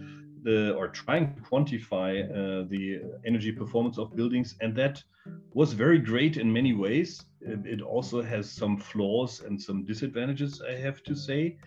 the 0.44 0.74
or 0.76 0.88
trying 0.88 1.36
to 1.36 1.42
quantify 1.42 2.24
uh, 2.24 2.68
the 2.70 3.02
energy 3.26 3.52
performance 3.52 3.98
of 3.98 4.16
buildings, 4.16 4.56
and 4.62 4.76
that 4.76 5.04
was 5.54 5.74
very 5.74 5.98
great 6.00 6.38
in 6.38 6.54
many 6.54 6.74
ways. 6.74 7.26
It 7.48 7.82
also 7.82 8.22
has 8.22 8.50
some 8.50 8.78
flaws 8.78 9.42
and 9.42 9.62
some 9.62 9.86
disadvantages, 9.86 10.62
I 10.68 10.74
have 10.74 11.04
to 11.04 11.16
say. 11.16 11.58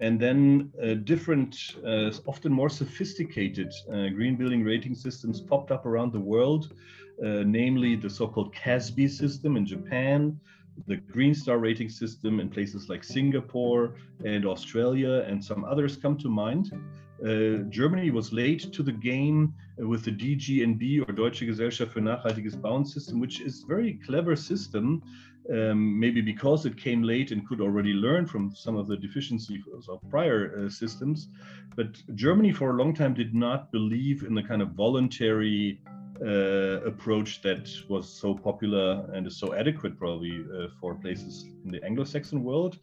And 0.00 0.18
then 0.18 0.72
uh, 0.82 0.94
different, 0.94 1.56
uh, 1.86 2.10
often 2.26 2.52
more 2.52 2.68
sophisticated 2.68 3.72
uh, 3.88 4.08
green 4.08 4.36
building 4.36 4.64
rating 4.64 4.94
systems 4.94 5.40
popped 5.40 5.70
up 5.70 5.86
around 5.86 6.12
the 6.12 6.20
world, 6.20 6.72
uh, 7.24 7.44
namely 7.46 7.94
the 7.96 8.10
so-called 8.10 8.54
CASBEE 8.54 9.08
system 9.08 9.56
in 9.56 9.64
Japan, 9.66 10.40
the 10.86 10.96
Green 10.96 11.34
Star 11.34 11.58
rating 11.58 11.88
system 11.88 12.40
in 12.40 12.48
places 12.48 12.88
like 12.88 13.04
Singapore 13.04 13.94
and 14.24 14.46
Australia, 14.46 15.24
and 15.28 15.42
some 15.44 15.64
others 15.64 15.96
come 15.96 16.16
to 16.18 16.28
mind. 16.28 16.72
Uh, 17.24 17.64
Germany 17.68 18.10
was 18.10 18.32
late 18.32 18.72
to 18.72 18.82
the 18.82 18.92
game 18.92 19.54
with 19.76 20.04
the 20.04 20.10
DGNB 20.10 21.06
or 21.06 21.12
Deutsche 21.12 21.40
Gesellschaft 21.40 21.92
für 21.92 22.00
nachhaltiges 22.00 22.56
Bauen 22.56 22.84
system, 22.86 23.20
which 23.20 23.40
is 23.40 23.62
a 23.62 23.66
very 23.66 23.94
clever 24.06 24.34
system, 24.34 25.02
um, 25.52 25.98
maybe 25.98 26.22
because 26.22 26.64
it 26.64 26.76
came 26.78 27.02
late 27.02 27.30
and 27.30 27.46
could 27.46 27.60
already 27.60 27.92
learn 27.92 28.26
from 28.26 28.54
some 28.54 28.76
of 28.76 28.86
the 28.86 28.96
deficiencies 28.96 29.62
of 29.88 30.00
prior 30.08 30.64
uh, 30.64 30.70
systems. 30.70 31.28
But 31.76 32.02
Germany 32.14 32.52
for 32.52 32.70
a 32.70 32.76
long 32.76 32.94
time 32.94 33.12
did 33.12 33.34
not 33.34 33.70
believe 33.70 34.22
in 34.22 34.34
the 34.34 34.42
kind 34.42 34.62
of 34.62 34.70
voluntary 34.70 35.80
uh, 36.24 36.80
approach 36.86 37.42
that 37.42 37.68
was 37.88 38.08
so 38.08 38.34
popular 38.34 39.08
and 39.14 39.26
is 39.26 39.38
so 39.38 39.54
adequate 39.54 39.98
probably 39.98 40.44
uh, 40.54 40.66
for 40.80 40.94
places 40.94 41.46
in 41.64 41.70
the 41.70 41.82
Anglo-Saxon 41.84 42.42
world. 42.44 42.78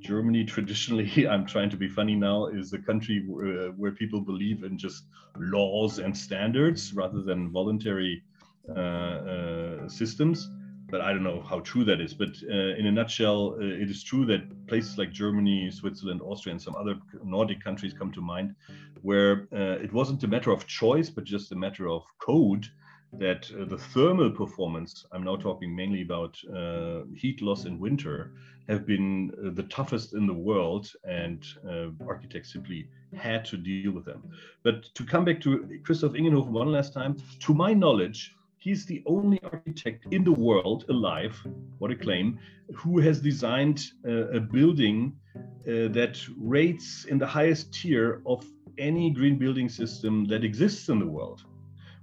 Germany 0.00 0.44
traditionally, 0.54 1.28
I'm 1.28 1.46
trying 1.46 1.70
to 1.70 1.76
be 1.76 1.88
funny 1.88 2.16
now, 2.16 2.46
is 2.46 2.72
a 2.72 2.78
country 2.78 3.24
where, 3.26 3.68
uh, 3.68 3.72
where 3.72 3.92
people 3.92 4.20
believe 4.20 4.64
in 4.64 4.76
just 4.78 5.04
laws 5.36 5.98
and 5.98 6.16
standards 6.16 6.92
rather 6.92 7.22
than 7.22 7.50
voluntary 7.50 8.22
uh, 8.68 8.80
uh, 8.80 9.88
systems. 9.88 10.50
But 10.90 11.00
I 11.00 11.12
don't 11.12 11.22
know 11.22 11.42
how 11.42 11.60
true 11.60 11.84
that 11.84 12.00
is. 12.00 12.14
But 12.14 12.30
uh, 12.50 12.74
in 12.78 12.86
a 12.86 12.92
nutshell, 12.92 13.56
it 13.60 13.90
is 13.90 14.02
true 14.02 14.24
that 14.26 14.66
places 14.66 14.98
like 14.98 15.12
Germany, 15.12 15.70
Switzerland, 15.70 16.20
Austria, 16.22 16.52
and 16.52 16.62
some 16.62 16.76
other 16.76 16.96
Nordic 17.24 17.62
countries 17.62 17.92
come 17.92 18.12
to 18.12 18.20
mind, 18.20 18.54
where 19.02 19.46
it 19.52 19.92
wasn't 19.92 20.24
a 20.24 20.28
matter 20.28 20.50
of 20.50 20.66
choice, 20.66 21.08
but 21.10 21.24
just 21.24 21.52
a 21.52 21.56
matter 21.56 21.88
of 21.88 22.02
code 22.18 22.66
that 23.12 23.50
uh, 23.58 23.64
the 23.64 23.78
thermal 23.78 24.30
performance, 24.30 25.04
I'm 25.12 25.24
now 25.24 25.36
talking 25.36 25.74
mainly 25.74 26.02
about 26.02 26.38
uh, 26.54 27.02
heat 27.14 27.42
loss 27.42 27.64
in 27.64 27.78
winter, 27.78 28.32
have 28.68 28.86
been 28.86 29.32
uh, 29.32 29.50
the 29.52 29.64
toughest 29.64 30.14
in 30.14 30.26
the 30.26 30.34
world, 30.34 30.92
and 31.04 31.44
uh, 31.68 31.88
architects 32.06 32.52
simply 32.52 32.88
had 33.16 33.44
to 33.46 33.56
deal 33.56 33.90
with 33.90 34.04
them. 34.04 34.22
But 34.62 34.84
to 34.94 35.04
come 35.04 35.24
back 35.24 35.40
to 35.40 35.80
Christoph 35.84 36.12
Ingenhoven 36.12 36.50
one 36.50 36.70
last 36.70 36.92
time, 36.92 37.16
to 37.40 37.54
my 37.54 37.74
knowledge, 37.74 38.36
he's 38.60 38.84
the 38.84 39.02
only 39.06 39.40
architect 39.42 40.06
in 40.10 40.22
the 40.22 40.32
world 40.32 40.84
alive, 40.90 41.34
what 41.78 41.90
a 41.90 41.96
claim, 41.96 42.38
who 42.74 43.00
has 43.00 43.20
designed 43.20 43.82
uh, 44.06 44.28
a 44.28 44.40
building 44.40 45.12
uh, 45.36 45.88
that 45.98 46.20
rates 46.38 47.06
in 47.06 47.18
the 47.18 47.26
highest 47.26 47.72
tier 47.72 48.22
of 48.26 48.44
any 48.78 49.10
green 49.10 49.36
building 49.38 49.68
system 49.68 50.26
that 50.26 50.44
exists 50.44 50.88
in 50.88 50.98
the 50.98 51.06
world 51.06 51.42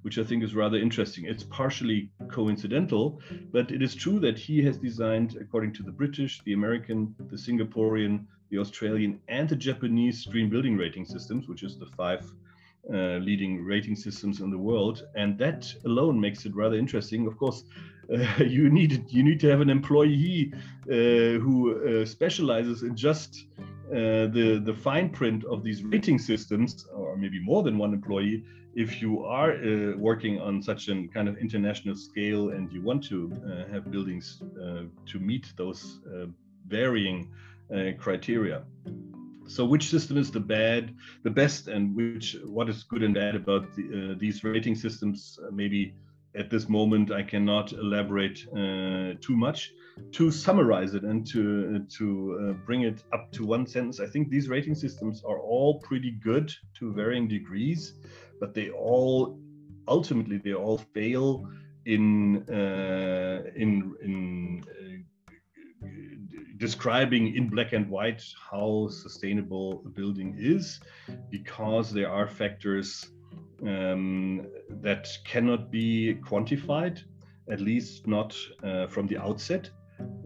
which 0.04 0.20
I 0.20 0.24
think 0.24 0.41
is 0.41 0.56
rather 0.56 0.78
interesting. 0.78 1.26
It's 1.26 1.43
partially 1.43 2.10
coincidental, 2.30 3.20
but 3.52 3.72
it 3.72 3.82
is 3.82 3.93
true 3.93 4.20
that 4.22 4.38
he 4.38 4.63
has 4.63 4.78
designed, 4.78 5.36
according 5.41 5.74
to 5.74 5.84
the 5.84 5.91
British, 5.91 6.41
the 6.46 6.54
American, 6.54 7.13
the 7.20 7.36
Singaporean, 7.36 8.26
the 8.50 8.60
Australian, 8.60 9.20
and 9.28 9.50
the 9.50 9.56
Japanese 9.58 10.26
green 10.26 10.50
building 10.50 10.78
rating 10.78 11.04
systems, 11.04 11.50
which 11.50 11.63
is 11.63 11.78
the 11.78 11.88
five 11.98 12.24
uh, 12.93 13.17
leading 13.17 13.63
rating 13.63 13.95
systems 13.95 14.39
in 14.39 14.50
the 14.50 14.58
world, 14.58 15.04
and 15.15 15.38
that 15.38 15.73
alone 15.86 16.19
makes 16.19 16.45
it 16.45 16.56
rather 16.56 16.76
interesting. 16.76 17.28
Of 17.28 17.38
course, 17.38 17.63
uh, 18.13 18.44
you 18.44 18.69
need 18.69 19.12
you 19.12 19.23
need 19.23 19.40
to 19.42 19.50
have 19.50 19.62
an 19.62 19.69
employee 19.69 20.54
uh, 20.54 21.40
who 21.44 21.58
uh, 21.75 22.06
specializes 22.06 22.83
in 22.83 22.96
just 22.96 23.46
uh, 23.92 24.27
the 24.27 24.62
the 24.63 24.73
fine 24.73 25.10
print 25.10 25.44
of 25.46 25.63
these 25.63 25.83
rating 25.83 26.19
systems, 26.19 26.85
or 26.94 27.17
maybe 27.17 27.40
more 27.40 27.63
than 27.63 27.77
one 27.77 27.94
employee, 27.94 28.44
if 28.75 29.02
you 29.02 29.25
are 29.25 29.54
uh, 29.54 29.98
working 29.98 30.40
on 30.40 30.62
such 30.62 30.88
a 30.88 31.08
kind 31.08 31.27
of 31.27 31.38
international 31.38 31.96
scale 31.96 32.50
and 32.50 32.71
you 32.71 32.81
want 32.81 33.04
to 33.04 33.31
uh, 33.33 33.71
have 33.71 33.90
buildings 33.92 34.42
uh, 34.62 34.83
to 35.06 35.19
meet 35.19 35.52
those 35.58 36.00
varying 36.67 37.29
criteria. 37.98 38.63
So, 39.48 39.65
which 39.65 39.89
system 39.89 40.17
is 40.17 40.31
the 40.31 40.39
bad, 40.39 40.95
the 41.23 41.29
best, 41.29 41.67
and 41.67 41.95
which 41.95 42.37
what 42.45 42.69
is 42.69 42.83
good 42.83 43.04
and 43.04 43.13
bad 43.13 43.35
about 43.35 43.75
the, 43.75 44.12
uh, 44.13 44.15
these 44.19 44.43
rating 44.43 44.75
systems? 44.75 45.39
maybe 45.52 45.95
at 46.35 46.50
this 46.50 46.69
moment 46.69 47.12
I 47.12 47.23
cannot 47.23 47.73
elaborate 47.73 48.39
too 49.21 49.35
much. 49.35 49.71
To 50.12 50.29
summarize 50.29 50.93
it 50.93 51.04
and 51.04 51.25
to 51.27 51.79
to 51.98 52.56
bring 52.65 52.81
it 52.83 53.04
up 53.12 53.31
to 53.31 53.45
one 53.45 53.65
sentence, 53.65 54.00
I 54.00 54.06
think 54.06 54.29
these 54.29 54.48
rating 54.48 54.75
systems 54.75 55.23
are 55.23 55.39
all 55.39 55.79
pretty 55.79 56.12
good 56.12 56.54
to 56.75 56.93
varying 56.93 57.27
degrees 57.27 57.95
but 58.39 58.54
they 58.54 58.69
all 58.69 59.39
ultimately 59.87 60.37
they 60.37 60.54
all 60.54 60.77
fail 60.77 61.50
in 61.85 62.43
uh, 62.50 63.43
in 63.56 63.95
in 64.02 64.63
uh, 64.67 64.77
describing 66.58 67.36
in 67.36 67.50
black 67.50 67.74
and 67.74 67.90
white 67.90 68.24
how 68.52 68.90
sustainable 68.90 69.82
a 69.86 69.90
building 69.90 70.36
is, 70.38 70.80
because 71.30 71.92
there 71.92 72.10
are 72.10 72.28
factors 72.28 73.12
um, 73.64 74.48
that 74.82 75.08
cannot 75.26 75.72
be 75.72 76.18
quantified, 76.24 77.00
at 77.50 77.62
least 77.62 78.08
not 78.08 78.36
uh, 78.64 78.88
from 78.88 79.08
the 79.08 79.18
outset. 79.18 79.70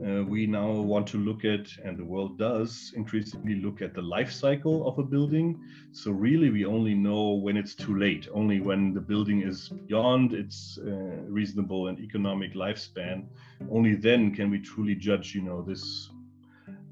Uh, 0.06 0.24
we 0.24 0.46
now 0.48 0.70
want 0.70 1.08
to 1.08 1.18
look 1.18 1.46
at, 1.46 1.68
and 1.86 1.98
the 1.98 2.04
world 2.04 2.38
does 2.38 2.92
increasingly 2.96 3.56
look 3.56 3.82
at 3.82 3.94
the 3.94 4.02
life 4.02 4.32
cycle 4.32 4.86
of 4.88 4.98
a 5.00 5.04
building. 5.04 5.64
So, 5.92 6.12
really, 6.12 6.50
we 6.50 6.66
only 6.66 6.94
know 6.94 7.34
when 7.34 7.56
it's 7.56 7.76
too 7.76 7.98
late, 7.98 8.28
only 8.34 8.60
when 8.60 8.94
the 8.94 9.00
building 9.00 9.44
is 9.44 9.70
beyond 9.70 10.34
its 10.34 10.80
uh, 10.86 10.90
reasonable 11.28 11.88
and 11.88 12.00
economic 12.00 12.54
lifespan. 12.54 13.28
Only 13.70 13.96
then 13.96 14.36
can 14.36 14.50
we 14.50 14.60
truly 14.60 14.96
judge, 14.96 15.36
you 15.36 15.42
know, 15.42 15.62
this. 15.62 16.10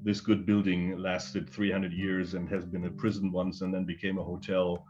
This 0.02 0.20
good 0.20 0.46
building 0.46 0.98
lasted 0.98 1.48
300 1.48 1.92
years 1.92 2.34
and 2.34 2.48
has 2.48 2.64
been 2.64 2.86
a 2.86 2.90
prison 2.90 3.30
once 3.32 3.60
and 3.60 3.72
then 3.72 3.84
became 3.84 4.18
a 4.18 4.24
hotel 4.24 4.86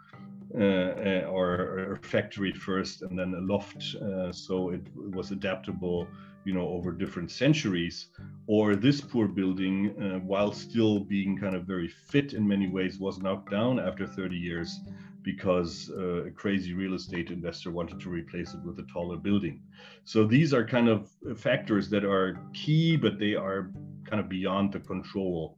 uh, 0.54 0.62
uh, 0.62 1.26
or, 1.30 1.92
a 1.92 2.06
factory 2.06 2.52
first 2.52 3.02
and 3.02 3.18
then 3.18 3.34
a 3.34 3.40
loft. 3.40 3.96
Uh, 3.96 4.32
so 4.32 4.70
it, 4.70 4.82
was 4.94 5.30
adaptable 5.30 6.08
you 6.44 6.54
know 6.54 6.68
over 6.68 6.92
different 6.92 7.30
centuries 7.30 8.08
or 8.46 8.74
this 8.74 9.00
poor 9.00 9.28
building 9.28 9.94
uh, 10.00 10.18
while 10.20 10.52
still 10.52 11.00
being 11.00 11.36
kind 11.38 11.54
of 11.54 11.64
very 11.64 11.88
fit 11.88 12.32
in 12.32 12.46
many 12.46 12.66
ways 12.68 12.98
was 12.98 13.18
knocked 13.18 13.50
down 13.50 13.78
after 13.78 14.06
30 14.06 14.36
years 14.36 14.80
because 15.22 15.90
uh, 15.96 16.24
a 16.24 16.30
crazy 16.30 16.72
real 16.72 16.94
estate 16.94 17.30
investor 17.30 17.70
wanted 17.70 18.00
to 18.00 18.08
replace 18.08 18.54
it 18.54 18.60
with 18.64 18.78
a 18.78 18.86
taller 18.92 19.16
building 19.16 19.60
so 20.04 20.24
these 20.24 20.54
are 20.54 20.64
kind 20.64 20.88
of 20.88 21.10
factors 21.36 21.90
that 21.90 22.04
are 22.04 22.40
key 22.54 22.96
but 22.96 23.18
they 23.18 23.34
are 23.34 23.70
kind 24.10 24.20
of 24.20 24.28
beyond 24.28 24.72
the 24.72 24.80
control 24.80 25.56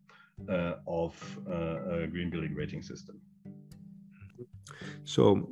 uh, 0.49 0.75
of 0.87 1.13
uh, 1.49 2.03
a 2.03 2.07
green 2.07 2.31
building 2.31 2.55
rating 2.55 2.83
system 2.83 3.17
so 5.05 5.49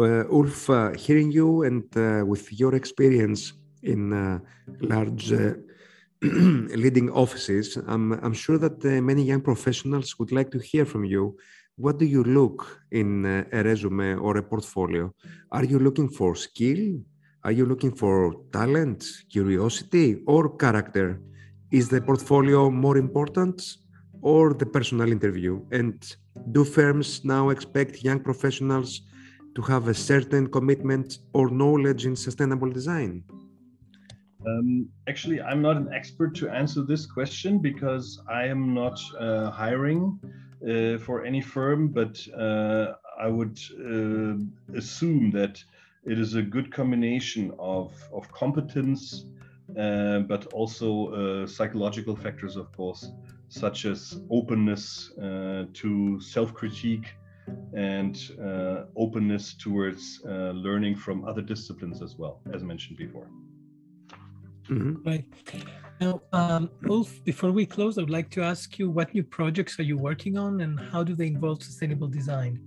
uh, 0.00 0.24
ulf 0.30 0.70
uh, 0.70 0.90
hearing 0.92 1.30
you 1.30 1.62
and 1.64 1.84
with 2.26 2.52
your 2.60 2.74
experience 2.74 3.52
in 3.84 4.12
uh, 4.12 4.38
large 4.80 5.32
uh, 5.32 5.54
leading 6.22 7.10
offices, 7.10 7.76
I'm, 7.86 8.12
I'm 8.12 8.32
sure 8.32 8.58
that 8.58 8.84
uh, 8.84 9.02
many 9.02 9.22
young 9.22 9.42
professionals 9.42 10.18
would 10.18 10.32
like 10.32 10.50
to 10.52 10.58
hear 10.58 10.84
from 10.84 11.04
you. 11.04 11.36
What 11.76 11.98
do 11.98 12.06
you 12.06 12.22
look 12.24 12.82
in 12.92 13.26
a 13.26 13.62
resume 13.62 14.14
or 14.16 14.36
a 14.36 14.42
portfolio? 14.42 15.12
Are 15.50 15.64
you 15.64 15.78
looking 15.78 16.08
for 16.08 16.36
skill? 16.36 17.00
Are 17.42 17.52
you 17.52 17.66
looking 17.66 17.94
for 17.94 18.32
talent, 18.52 19.04
curiosity, 19.28 20.22
or 20.26 20.56
character? 20.56 21.20
Is 21.74 21.88
the 21.88 22.00
portfolio 22.00 22.70
more 22.70 22.96
important 22.96 23.78
or 24.22 24.54
the 24.54 24.64
personal 24.64 25.10
interview? 25.10 25.60
And 25.72 25.96
do 26.52 26.62
firms 26.62 27.24
now 27.24 27.48
expect 27.48 28.04
young 28.04 28.20
professionals 28.20 29.00
to 29.56 29.62
have 29.62 29.88
a 29.88 29.94
certain 29.94 30.46
commitment 30.46 31.18
or 31.32 31.50
knowledge 31.50 32.06
in 32.06 32.14
sustainable 32.14 32.70
design? 32.70 33.24
Um, 34.46 34.88
actually, 35.08 35.42
I'm 35.42 35.62
not 35.62 35.76
an 35.76 35.92
expert 35.92 36.36
to 36.36 36.48
answer 36.48 36.82
this 36.82 37.06
question 37.06 37.58
because 37.58 38.22
I 38.30 38.44
am 38.44 38.72
not 38.72 39.00
uh, 39.18 39.50
hiring 39.50 40.20
uh, 40.22 40.98
for 40.98 41.24
any 41.24 41.40
firm, 41.40 41.88
but 41.88 42.14
uh, 42.38 42.92
I 43.18 43.26
would 43.26 43.58
uh, 43.72 44.34
assume 44.78 45.32
that 45.32 45.60
it 46.04 46.20
is 46.20 46.36
a 46.36 46.42
good 46.42 46.72
combination 46.72 47.52
of, 47.58 47.92
of 48.12 48.30
competence, 48.30 49.24
uh, 49.78 50.20
but 50.20 50.46
also 50.52 50.88
uh, 51.08 51.46
psychological 51.46 52.14
factors, 52.14 52.56
of 52.56 52.70
course, 52.72 53.10
such 53.48 53.84
as 53.84 54.20
openness 54.30 55.12
to 55.72 56.20
self 56.20 56.54
critique 56.54 57.14
and 57.74 58.16
openness 58.96 59.54
towards 59.54 60.20
learning 60.24 60.96
from 60.96 61.24
other 61.24 61.42
disciplines 61.42 62.02
as 62.02 62.16
well, 62.16 62.40
as 62.52 62.62
mentioned 62.62 62.98
before. 62.98 63.28
Mm-hmm. 64.68 65.08
Right. 65.08 65.24
Now, 66.00 66.22
um, 66.32 66.70
Ulf, 66.88 67.22
before 67.24 67.52
we 67.52 67.66
close, 67.66 67.98
I 67.98 68.00
would 68.00 68.10
like 68.10 68.30
to 68.30 68.42
ask 68.42 68.78
you 68.78 68.90
what 68.90 69.14
new 69.14 69.22
projects 69.22 69.78
are 69.78 69.84
you 69.84 69.96
working 69.98 70.36
on 70.36 70.60
and 70.62 70.78
how 70.78 71.04
do 71.04 71.14
they 71.14 71.26
involve 71.26 71.62
sustainable 71.62 72.08
design? 72.08 72.60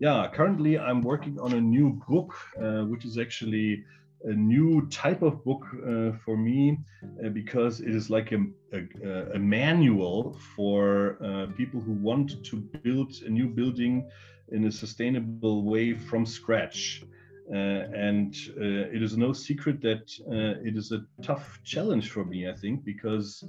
Yeah, 0.00 0.28
currently 0.32 0.78
I'm 0.78 1.02
working 1.02 1.40
on 1.40 1.54
a 1.54 1.60
new 1.60 2.00
book, 2.08 2.34
uh, 2.60 2.82
which 2.84 3.04
is 3.04 3.18
actually 3.18 3.84
a 4.24 4.32
new 4.32 4.86
type 4.88 5.22
of 5.22 5.44
book 5.44 5.64
uh, 5.86 6.12
for 6.24 6.36
me 6.36 6.78
uh, 7.24 7.28
because 7.28 7.80
it 7.80 7.94
is 7.94 8.10
like 8.10 8.32
a, 8.32 8.38
a, 8.72 9.34
a 9.34 9.38
manual 9.38 10.36
for 10.56 11.16
uh, 11.24 11.46
people 11.56 11.80
who 11.80 11.92
want 11.92 12.42
to 12.44 12.56
build 12.56 13.12
a 13.26 13.30
new 13.30 13.48
building 13.48 14.04
in 14.50 14.64
a 14.64 14.70
sustainable 14.70 15.64
way 15.64 15.94
from 15.94 16.24
scratch. 16.24 17.02
Uh, 17.52 17.84
and 17.94 18.34
uh, 18.58 18.94
it 18.94 19.02
is 19.02 19.16
no 19.16 19.32
secret 19.32 19.80
that 19.80 20.02
uh, 20.30 20.60
it 20.66 20.76
is 20.76 20.92
a 20.92 21.00
tough 21.22 21.58
challenge 21.64 22.10
for 22.10 22.24
me, 22.24 22.48
I 22.48 22.52
think, 22.52 22.84
because 22.84 23.42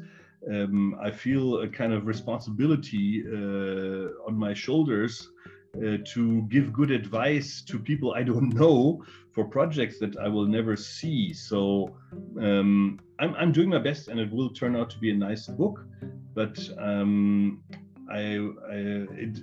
um, 0.49 0.95
I 1.01 1.11
feel 1.11 1.59
a 1.61 1.67
kind 1.67 1.91
of 1.91 2.05
responsibility 2.07 3.23
on 3.27 4.37
my 4.37 4.53
shoulders 4.53 5.29
uh, 5.77 5.97
to 6.03 6.41
give 6.49 6.73
good 6.73 6.91
advice 6.91 7.61
to 7.61 7.77
people 7.79 8.13
I 8.13 8.23
don't 8.23 8.53
know 8.53 9.03
for 9.31 9.45
projects 9.45 9.99
that 9.99 10.17
I 10.17 10.27
will 10.27 10.47
never 10.47 10.75
see. 10.75 11.33
So 11.33 11.95
um, 12.39 12.99
I'm, 13.19 13.35
I'm, 13.35 13.51
doing 13.51 13.69
my 13.69 13.77
best, 13.77 14.07
and 14.07 14.19
it 14.19 14.31
will 14.31 14.49
turn 14.49 14.75
out 14.75 14.89
to 14.91 14.97
be 14.97 15.11
a 15.11 15.15
nice 15.15 15.47
book. 15.47 15.85
But 16.33 16.57
um, 16.77 17.63
I, 18.11 18.37
I 18.71 18.77
it, 19.23 19.39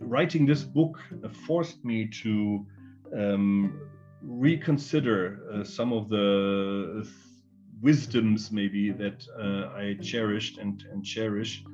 writing 0.00 0.46
this 0.46 0.64
book 0.64 0.98
forced 1.46 1.84
me 1.84 2.08
to 2.22 2.66
um, 3.16 3.80
reconsider 4.22 5.40
uh, 5.52 5.64
some 5.64 5.92
of 5.92 6.08
the 6.08 7.08
wisdoms 7.80 8.50
maybe 8.50 8.90
that 8.90 9.24
uh, 9.38 9.72
I 9.76 9.96
cherished 10.02 10.58
and, 10.58 10.84
and 10.92 11.04
cherish 11.04 11.64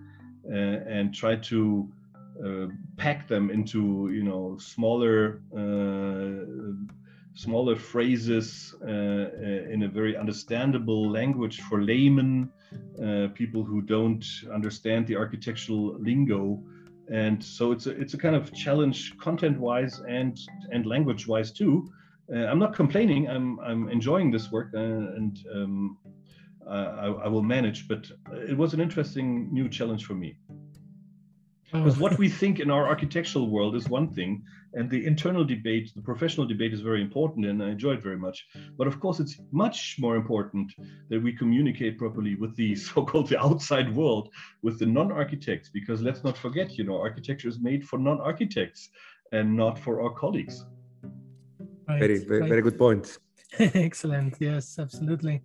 uh, 0.50 0.55
and 0.55 1.14
try 1.14 1.36
to 1.36 1.90
uh, 2.45 2.66
pack 2.97 3.28
them 3.28 3.51
into 3.51 4.11
you 4.12 4.22
know 4.22 4.57
smaller 4.59 5.43
uh, 5.57 6.45
smaller 7.35 7.76
phrases 7.76 8.74
uh, 8.82 8.87
in 9.74 9.82
a 9.82 9.89
very 9.89 10.16
understandable 10.16 11.11
language 11.11 11.61
for 11.62 11.82
laymen 11.82 12.51
people 13.35 13.62
who 13.64 13.82
don't 13.82 14.24
understand 14.53 15.07
the 15.07 15.16
architectural 15.16 15.97
lingo 15.99 16.62
and 17.12 17.43
so 17.43 17.72
it's 17.72 17.87
a 17.87 17.91
it's 17.91 18.14
a 18.14 18.18
kind 18.18 18.37
of 18.37 18.53
challenge 18.53 19.16
content 19.18 19.59
wise 19.59 20.01
and 20.09 20.41
and 20.70 20.87
language 20.87 21.26
wise 21.26 21.53
too 21.53 21.89
uh, 22.32 22.47
I'm 22.47 22.59
not 22.59 22.74
complaining. 22.74 23.28
I'm 23.28 23.59
I'm 23.61 23.89
enjoying 23.89 24.30
this 24.30 24.51
work 24.51 24.70
uh, 24.74 24.78
and 24.78 25.39
um, 25.55 25.99
I, 26.68 27.07
I, 27.24 27.28
will 27.28 27.43
manage. 27.43 27.87
But 27.87 28.11
it 28.32 28.57
was 28.57 28.72
an 28.72 28.80
interesting 28.80 29.53
new 29.53 29.68
challenge 29.68 30.07
for 30.07 30.14
me. 30.14 30.37
Because 31.75 31.99
oh. 31.99 32.03
what 32.03 32.18
we 32.18 32.29
think 32.41 32.61
in 32.61 32.70
our 32.70 32.87
architectural 32.87 33.51
world 33.51 33.75
is 33.75 33.89
one 33.89 34.14
thing, 34.14 34.45
and 34.75 34.89
the 34.89 35.05
internal 35.05 35.45
debate, 35.45 35.91
the 35.95 36.03
professional 36.03 36.47
debate 36.47 36.72
is 36.72 36.81
very 36.81 37.03
important, 37.03 37.47
and 37.47 37.61
I 37.61 37.70
enjoy 37.70 37.95
it 37.95 38.03
very 38.03 38.16
much. 38.16 38.47
But 38.79 38.87
of 38.87 39.01
course, 39.01 39.18
it's 39.18 39.41
much 39.51 39.97
more 39.99 40.14
important 40.14 40.72
that 41.11 41.20
we 41.20 41.33
communicate 41.33 41.99
properly 41.99 42.37
with 42.37 42.55
the 42.57 42.77
so-called 42.89 43.29
the 43.29 43.41
outside 43.41 43.95
world, 43.95 44.29
with 44.62 44.79
the 44.79 44.87
non-architects, 44.87 45.70
because 45.70 46.01
let's 46.01 46.22
not 46.22 46.39
forget, 46.39 46.79
you 46.79 46.85
know, 46.85 47.01
architecture 47.01 47.49
is 47.49 47.59
made 47.59 47.85
for 47.85 47.99
non-architects 47.99 48.91
and 49.33 49.57
not 49.57 49.77
for 49.77 50.01
our 50.01 50.11
colleagues. 50.11 50.64
Right, 51.89 51.99
very, 51.99 52.18
very, 52.18 52.41
right. 52.41 52.49
very 52.49 52.62
good 52.62 52.79
point. 52.79 53.18
Excellent. 53.59 54.37
Yes, 54.39 54.79
absolutely. 54.79 55.43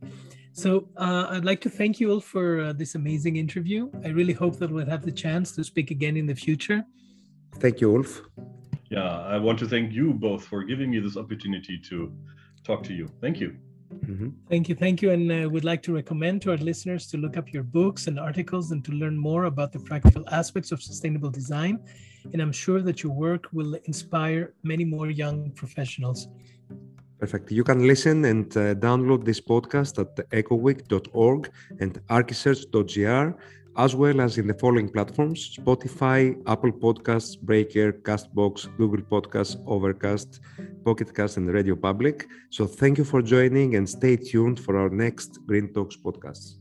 So 0.53 0.89
uh, 0.97 1.27
I'd 1.29 1.45
like 1.45 1.61
to 1.61 1.69
thank 1.69 1.99
you 1.99 2.11
all 2.11 2.19
for 2.19 2.61
uh, 2.61 2.73
this 2.73 2.95
amazing 2.95 3.37
interview. 3.37 3.89
I 4.03 4.09
really 4.09 4.33
hope 4.33 4.57
that 4.57 4.69
we'll 4.69 4.89
have 4.89 5.05
the 5.05 5.11
chance 5.11 5.51
to 5.53 5.63
speak 5.63 5.91
again 5.91 6.17
in 6.17 6.25
the 6.25 6.35
future. 6.35 6.83
Thank 7.55 7.81
you, 7.81 7.95
Ulf. 7.95 8.21
Yeah, 8.89 9.19
I 9.21 9.37
want 9.37 9.59
to 9.59 9.67
thank 9.67 9.93
you 9.93 10.13
both 10.13 10.43
for 10.43 10.63
giving 10.63 10.91
me 10.91 10.99
this 10.99 11.15
opportunity 11.15 11.77
to 11.89 12.11
talk 12.63 12.83
to 12.83 12.93
you. 12.93 13.07
Thank 13.21 13.39
you. 13.39 13.55
Mm-hmm. 13.93 14.29
Thank 14.49 14.69
you. 14.69 14.75
Thank 14.75 15.01
you. 15.01 15.11
And 15.11 15.31
uh, 15.31 15.49
we'd 15.49 15.63
like 15.63 15.81
to 15.83 15.93
recommend 15.93 16.41
to 16.43 16.51
our 16.51 16.57
listeners 16.57 17.07
to 17.07 17.17
look 17.17 17.37
up 17.37 17.51
your 17.51 17.63
books 17.63 18.07
and 18.07 18.19
articles 18.19 18.71
and 18.71 18.83
to 18.85 18.91
learn 18.91 19.17
more 19.17 19.45
about 19.45 19.71
the 19.71 19.79
practical 19.79 20.27
aspects 20.29 20.71
of 20.71 20.81
sustainable 20.81 21.29
design. 21.29 21.79
And 22.33 22.41
I'm 22.41 22.51
sure 22.51 22.81
that 22.81 23.01
your 23.03 23.13
work 23.13 23.47
will 23.51 23.75
inspire 23.85 24.53
many 24.63 24.85
more 24.85 25.09
young 25.09 25.51
professionals. 25.51 26.27
Perfect. 27.19 27.51
You 27.51 27.65
can 27.65 27.85
listen 27.85 28.23
and 28.23 28.45
uh, 28.55 28.75
download 28.75 29.25
this 29.25 29.41
podcast 29.41 29.99
at 29.99 30.15
ecoweek.org 30.29 31.51
and 31.81 31.99
archisearch.gr. 32.07 33.37
as 33.75 33.95
well 33.95 34.21
as 34.21 34.37
in 34.37 34.47
the 34.47 34.53
following 34.53 34.89
platforms 34.89 35.57
Spotify, 35.57 36.19
Apple 36.47 36.71
Podcasts, 36.71 37.37
Breaker, 37.39 37.91
Castbox, 37.91 38.69
Google 38.77 39.03
Podcasts, 39.13 39.57
Overcast, 39.67 40.39
Pocket 40.85 41.13
Cast, 41.13 41.35
and 41.37 41.49
Radio 41.53 41.75
Public. 41.75 42.25
So 42.49 42.65
thank 42.65 42.97
you 42.97 43.03
for 43.03 43.21
joining 43.21 43.75
and 43.75 43.87
stay 43.87 44.15
tuned 44.15 44.57
for 44.59 44.77
our 44.77 44.89
next 44.89 45.45
Green 45.45 45.67
Talks 45.73 45.97
podcasts. 45.97 46.58